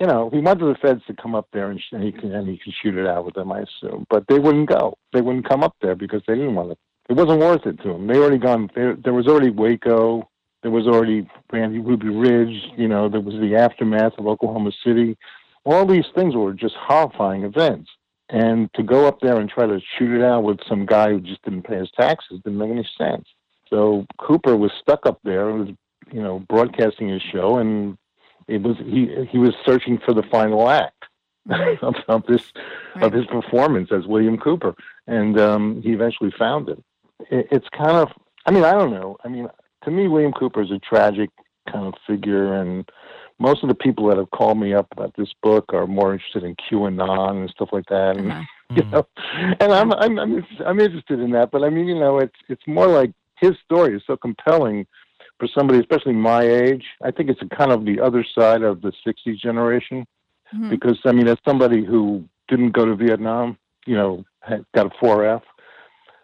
[0.00, 2.34] You know, he wanted the feds to come up there and, sh- and he can
[2.34, 4.06] and he can shoot it out with them, I assume.
[4.10, 4.96] But they wouldn't go.
[5.12, 6.78] They wouldn't come up there because they didn't want it.
[7.08, 8.06] It wasn't worth it to them.
[8.06, 8.70] They already gone.
[8.74, 10.28] There, there was already Waco.
[10.62, 12.62] There was already Randy Ruby Ridge.
[12.76, 15.16] You know, there was the aftermath of Oklahoma City.
[15.64, 17.90] All these things were just horrifying events.
[18.28, 21.20] And to go up there and try to shoot it out with some guy who
[21.20, 23.26] just didn't pay his taxes didn't make any sense.
[23.68, 25.68] So Cooper was stuck up there, and was
[26.10, 27.96] you know broadcasting his show, and
[28.48, 31.04] it was he he was searching for the final act
[31.82, 32.52] of, of this
[32.94, 33.04] right.
[33.04, 34.74] of his performance as William Cooper,
[35.06, 36.82] and um, he eventually found it.
[37.30, 37.48] it.
[37.50, 38.08] It's kind of
[38.46, 39.48] I mean I don't know I mean
[39.84, 41.30] to me William Cooper is a tragic
[41.70, 42.88] kind of figure, and
[43.38, 46.44] most of the people that have called me up about this book are more interested
[46.44, 48.16] in QAnon and stuff like that.
[48.16, 48.42] And, Uh-huh.
[48.76, 49.06] you know,
[49.60, 52.66] and I'm, I'm, I'm, I'm interested in that, but I mean, you know, it's, it's
[52.66, 54.86] more like his story is so compelling
[55.42, 56.84] for somebody, especially my age.
[57.02, 60.06] I think it's a kind of the other side of the 60s generation
[60.54, 60.70] Mhm.
[60.70, 64.24] because, I mean, as somebody who didn't go to Vietnam, you know,
[64.72, 65.42] got a 4F,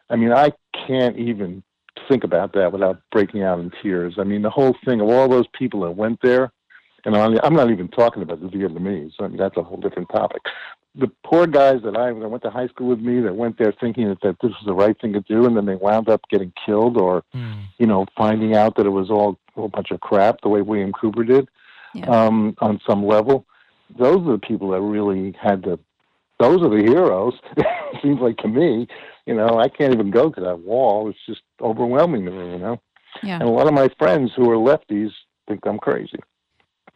[0.08, 0.52] I mean, I
[0.86, 1.64] can't even
[2.08, 4.14] think about that without breaking out in tears.
[4.20, 6.52] I mean, the whole thing of all those people that went there,
[7.04, 9.12] and I'm I'm not even talking about the Vietnamese.
[9.20, 10.42] I mean, that's a whole different topic.
[10.94, 13.72] The poor guys that I that went to high school with me that went there
[13.80, 16.22] thinking that, that this was the right thing to do, and then they wound up
[16.30, 17.62] getting killed or, Mm.
[17.78, 20.62] you know, finding out that it was all a whole bunch of crap the way
[20.62, 21.48] William Cooper did
[21.94, 22.06] Yeah.
[22.06, 23.44] um, on some level.
[23.96, 25.78] Those are the people that really had to.
[26.40, 27.34] Those are the heroes.
[28.02, 28.88] Seems like to me,
[29.26, 31.08] you know, I can't even go to that wall.
[31.08, 32.80] It's just overwhelming to me, you know.
[33.22, 33.34] Yeah.
[33.40, 35.10] And a lot of my friends who are lefties
[35.48, 36.18] think I'm crazy.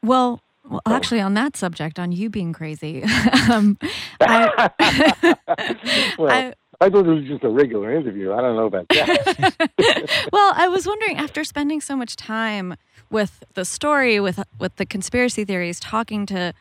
[0.03, 3.03] Well, well, actually, on that subject, on you being crazy,
[3.51, 3.77] um,
[4.21, 4.71] I,
[6.19, 8.33] well, I- I, thought it was just a regular interview.
[8.33, 10.29] I don't know about that.
[10.33, 12.75] well, I was wondering after spending so much time
[13.11, 16.53] with the story, with with the conspiracy theories, talking to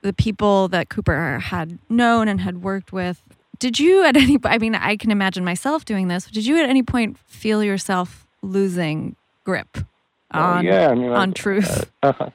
[0.00, 3.22] the people that Cooper had known and had worked with,
[3.60, 4.36] did you at any?
[4.44, 6.24] I mean, I can imagine myself doing this.
[6.26, 9.14] Did you at any point feel yourself losing
[9.44, 9.78] grip
[10.32, 11.90] on Oh, yeah, I mean, on I- truth?
[12.02, 12.30] Uh,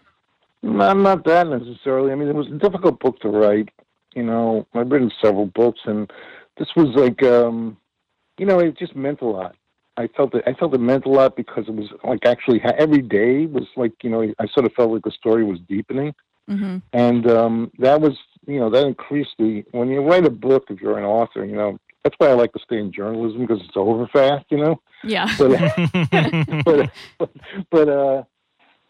[0.68, 2.12] not not that necessarily.
[2.12, 3.70] I mean, it was a difficult book to write.
[4.16, 6.12] You know, I've written several books, and
[6.58, 7.78] this was like, um,
[8.38, 9.56] you know, it just meant a lot.
[9.98, 10.44] I felt it.
[10.46, 13.94] I felt it meant a lot because it was like actually every day was like,
[14.04, 16.14] you know, I sort of felt like the story was deepening,
[16.48, 19.64] hmm and um, that was, you know, that increased the.
[19.72, 22.54] When you write a book, if you're an author, you know, that's why I like
[22.54, 24.46] to stay in journalism because it's over fast.
[24.50, 25.28] You know, Yeah.
[25.38, 25.52] but
[26.66, 27.30] but but,
[27.72, 28.24] but uh,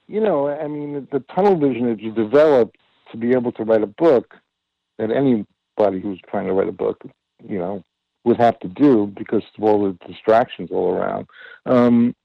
[0.08, 2.72] you know, I mean, the tunnel vision that you develop
[3.12, 4.36] to be able to write a book
[4.98, 7.02] that anybody who's trying to write a book,
[7.48, 7.84] you know,
[8.24, 11.28] would have to do because of all the distractions all around.
[11.66, 12.16] Um,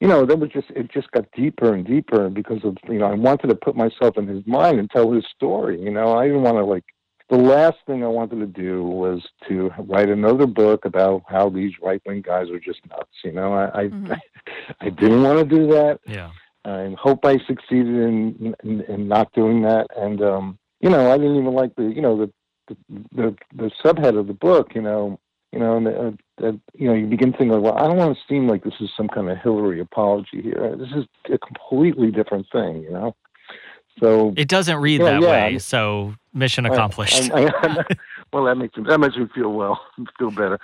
[0.00, 3.06] you know, that was just it just got deeper and deeper because of you know
[3.06, 5.80] I wanted to put myself in his mind and tell his story.
[5.80, 6.84] You know, I didn't want to like
[7.30, 11.72] the last thing I wanted to do was to write another book about how these
[11.82, 13.10] right wing guys are just nuts.
[13.24, 14.20] You know, I I, Mhm.
[14.80, 16.00] I didn't want to do that.
[16.06, 16.30] yeah.
[16.66, 19.86] I hope I succeeded in, in in not doing that.
[19.96, 22.32] And um, you know, I didn't even like the you know the
[22.68, 22.76] the
[23.14, 24.74] the, the subhead of the book.
[24.74, 25.18] You know,
[25.52, 28.22] you know, and uh, that you know you begin thinking, well, I don't want to
[28.28, 30.74] seem like this is some kind of Hillary apology here.
[30.76, 32.82] This is a completely different thing.
[32.82, 33.16] You know.
[33.98, 37.30] So It doesn't read Yeah, that yeah, way, so mission I- accomplished.
[37.32, 37.84] I- I-
[38.32, 39.80] well, that makes me, that makes me feel well,
[40.18, 40.58] feel better,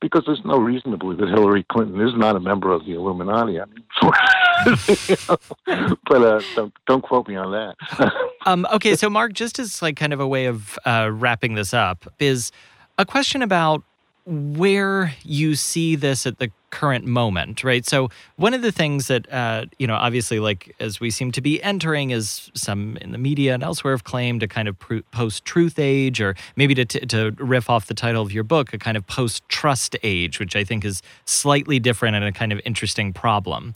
[0.00, 2.92] because there's no reason to believe that Hillary Clinton is not a member of the
[2.92, 3.60] Illuminati.
[3.60, 3.84] I mean,
[6.08, 8.12] but uh, don't don't quote me on that.
[8.46, 11.74] Um, okay, so Mark, just as like kind of a way of uh, wrapping this
[11.74, 12.52] up, is
[12.96, 13.82] a question about
[14.26, 17.86] where you see this at the current moment, right?
[17.86, 21.40] So one of the things that uh, you know, obviously, like as we seem to
[21.40, 24.76] be entering, is some in the media and elsewhere have claimed a kind of
[25.12, 28.78] post-truth age, or maybe to t- to riff off the title of your book, a
[28.78, 33.12] kind of post-trust age, which I think is slightly different and a kind of interesting
[33.12, 33.74] problem.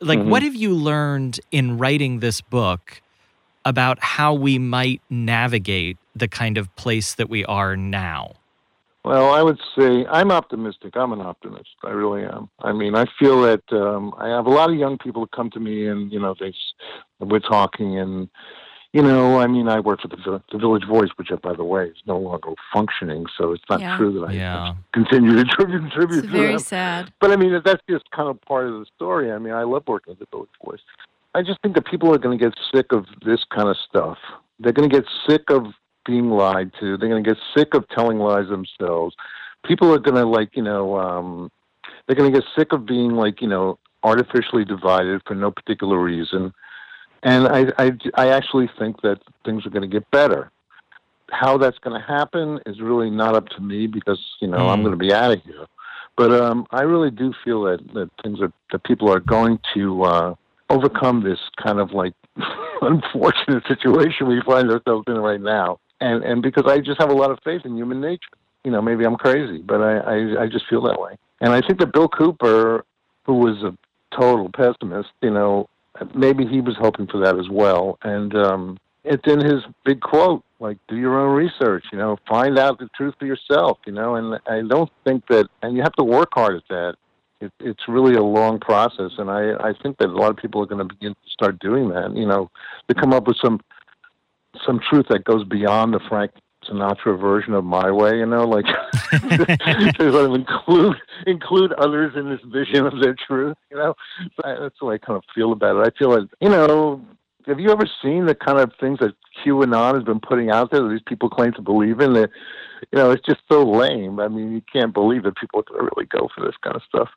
[0.00, 0.30] Like, Mhm.
[0.30, 3.02] what have you learned in writing this book?
[3.66, 8.32] about how we might navigate the kind of place that we are now.
[9.04, 10.94] Well, I would say I'm optimistic.
[10.96, 11.70] I'm an optimist.
[11.84, 12.50] I really am.
[12.60, 15.50] I mean, I feel that um, I have a lot of young people that come
[15.50, 16.74] to me, and you know, they s-
[17.18, 18.28] we're talking, and
[18.92, 21.64] you know, I mean, I work for the, the Village Voice, which, uh, by the
[21.64, 23.24] way, is no longer functioning.
[23.38, 23.96] So it's not Yeah.
[23.96, 24.74] true that I Yeah.
[24.92, 26.58] continue to contribute It's to very them.
[26.58, 27.12] sad.
[27.20, 29.32] But I mean, that's just kind of part of the story.
[29.32, 30.80] I mean, I love working at the Village Voice.
[31.34, 34.18] I just think that people are going to get sick of this kind of stuff.
[34.58, 35.66] They're going to get sick of
[36.06, 36.96] being lied to.
[36.96, 39.14] They're going to get sick of telling lies themselves.
[39.64, 41.50] People are going to like, you know, um,
[42.06, 45.98] they're going to get sick of being like, you know, artificially divided for no particular
[45.98, 46.52] reason.
[47.22, 50.50] And I, I, I actually think that things are going to get better.
[51.30, 54.80] How that's going to happen is really not up to me because you know I'm
[54.80, 54.84] Mm.
[54.84, 55.66] going to be out of here.
[56.16, 60.02] But um, I really do feel that, that things are that people are going to
[60.02, 60.34] uh,
[60.70, 62.14] overcome this kind of like
[62.82, 65.78] unfortunate situation we find ourselves in right now.
[66.00, 68.36] And and because I just have a lot of faith in human nature.
[68.64, 71.16] You know, maybe I'm crazy, but I, I, I just feel that way.
[71.40, 72.84] And I think that Bill Cooper,
[73.24, 73.74] who was a
[74.14, 75.66] total pessimist, you know,
[76.14, 77.98] maybe he was hoping for that as well.
[78.02, 82.58] And um, it's in his big quote, like, do your own research, you know, find
[82.58, 84.16] out the truth for yourself, you know.
[84.16, 86.96] And I don't think that, and you have to work hard at that.
[87.40, 90.62] it, it's really a long process, and I I think that a lot of people
[90.62, 92.14] are going to begin to start doing that.
[92.14, 92.50] You know,
[92.88, 93.60] to come up with some
[94.66, 96.32] some truth that goes beyond the Frank
[96.68, 98.18] Sinatra version of my way.
[98.18, 98.66] You know, like
[99.10, 100.96] to include
[101.26, 103.56] include others in this vision of their truth.
[103.70, 103.94] You know,
[104.36, 105.92] so I, that's the way I kind of feel about it.
[105.94, 107.04] I feel like you know.
[107.46, 110.82] Have you ever seen the kind of things that QAnon has been putting out there
[110.82, 112.12] that these people claim to believe in?
[112.12, 112.30] That
[112.92, 114.20] you know, it's just so lame.
[114.20, 116.76] I mean, you can't believe that people are going to really go for this kind
[116.76, 117.08] of stuff.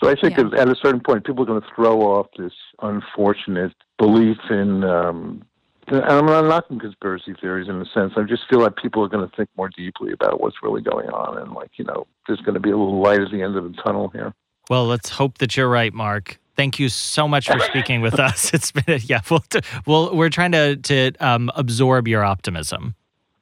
[0.00, 0.60] So I think Yeah.
[0.60, 4.84] at a certain point, people are going to throw off this unfortunate belief in.
[4.84, 5.42] Um,
[5.88, 8.12] and I'm not knocking conspiracy theories in a sense.
[8.16, 11.08] I just feel like people are going to think more deeply about what's really going
[11.10, 13.56] on, and like you know, there's going to be a little light at the end
[13.56, 14.32] of the tunnel here.
[14.70, 16.38] Well, let's hope that you're right, Mark.
[16.56, 18.52] Thank you so much for speaking with us.
[18.54, 19.42] It's been, a, yeah, we'll,
[19.86, 22.94] we'll, we're trying to, to um, absorb your optimism.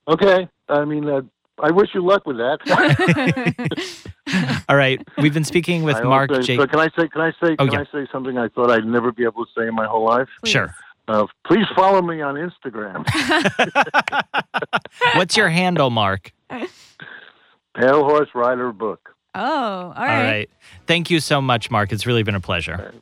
[0.08, 1.22] Okay, I mean, uh,
[1.62, 4.04] I wish you luck with that.
[4.68, 5.02] All right.
[5.18, 6.56] We've been speaking with I Mark also- J.
[6.56, 7.08] So can I say?
[7.08, 7.56] Can I say?
[7.58, 7.80] Oh, can yeah.
[7.80, 10.28] I say something I thought I'd never be able to say in my whole life?
[10.44, 10.74] Sure.
[11.10, 13.04] Uh, please follow me on Instagram.
[15.16, 16.32] What's your handle, Mark?
[16.48, 19.10] Pale Horse Rider Book.
[19.34, 20.24] Oh, all All right.
[20.24, 20.50] right.
[20.86, 21.90] Thank you so much, Mark.
[21.92, 22.92] It's really been a pleasure.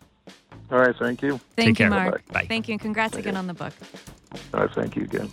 [0.70, 1.32] All right, thank you.
[1.54, 1.90] Thank Take you, care.
[1.90, 2.26] Mark.
[2.32, 2.46] Bye.
[2.48, 3.74] Thank you, and congrats again on the book.
[4.54, 5.30] All right, thank you again.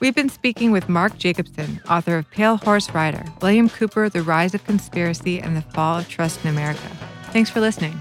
[0.00, 4.52] We've been speaking with Mark Jacobson, author of Pale Horse Rider, William Cooper, The Rise
[4.52, 6.88] of Conspiracy, and the Fall of Trust in America.
[7.30, 8.00] Thanks for listening.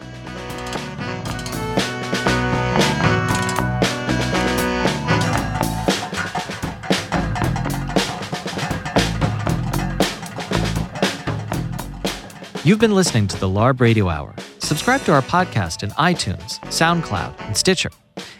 [12.65, 14.33] You've been listening to the LARB Radio Hour.
[14.57, 17.91] Subscribe to our podcast in iTunes, SoundCloud, and Stitcher.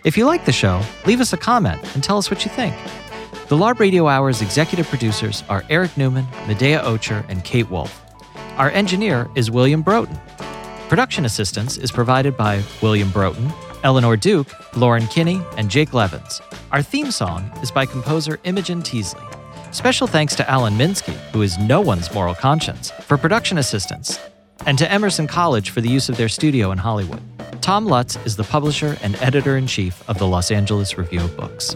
[0.04, 2.76] If you like the show, leave us a comment and tell us what you think.
[3.50, 8.02] The LARB Radio Hour's executive producers are Eric Newman, Medaya Ocher, and Kate Wolf.
[8.58, 10.20] Our engineer is William Broughton.
[10.90, 13.54] Production assistance is provided by William Broughton,
[13.84, 16.42] Eleanor Duke, Lauren Kinney, and Jake Levins.
[16.72, 19.22] Our theme song is by composer Imogen Teasley.
[19.76, 24.18] Special thanks to Alan Minsky, who is no one's moral conscience, for production assistance,
[24.66, 27.22] and to Emerson College for the use of their studio in Hollywood.
[27.62, 31.36] Tom Lutz is the publisher and editor in chief of the Los Angeles Review of
[31.36, 31.76] Books.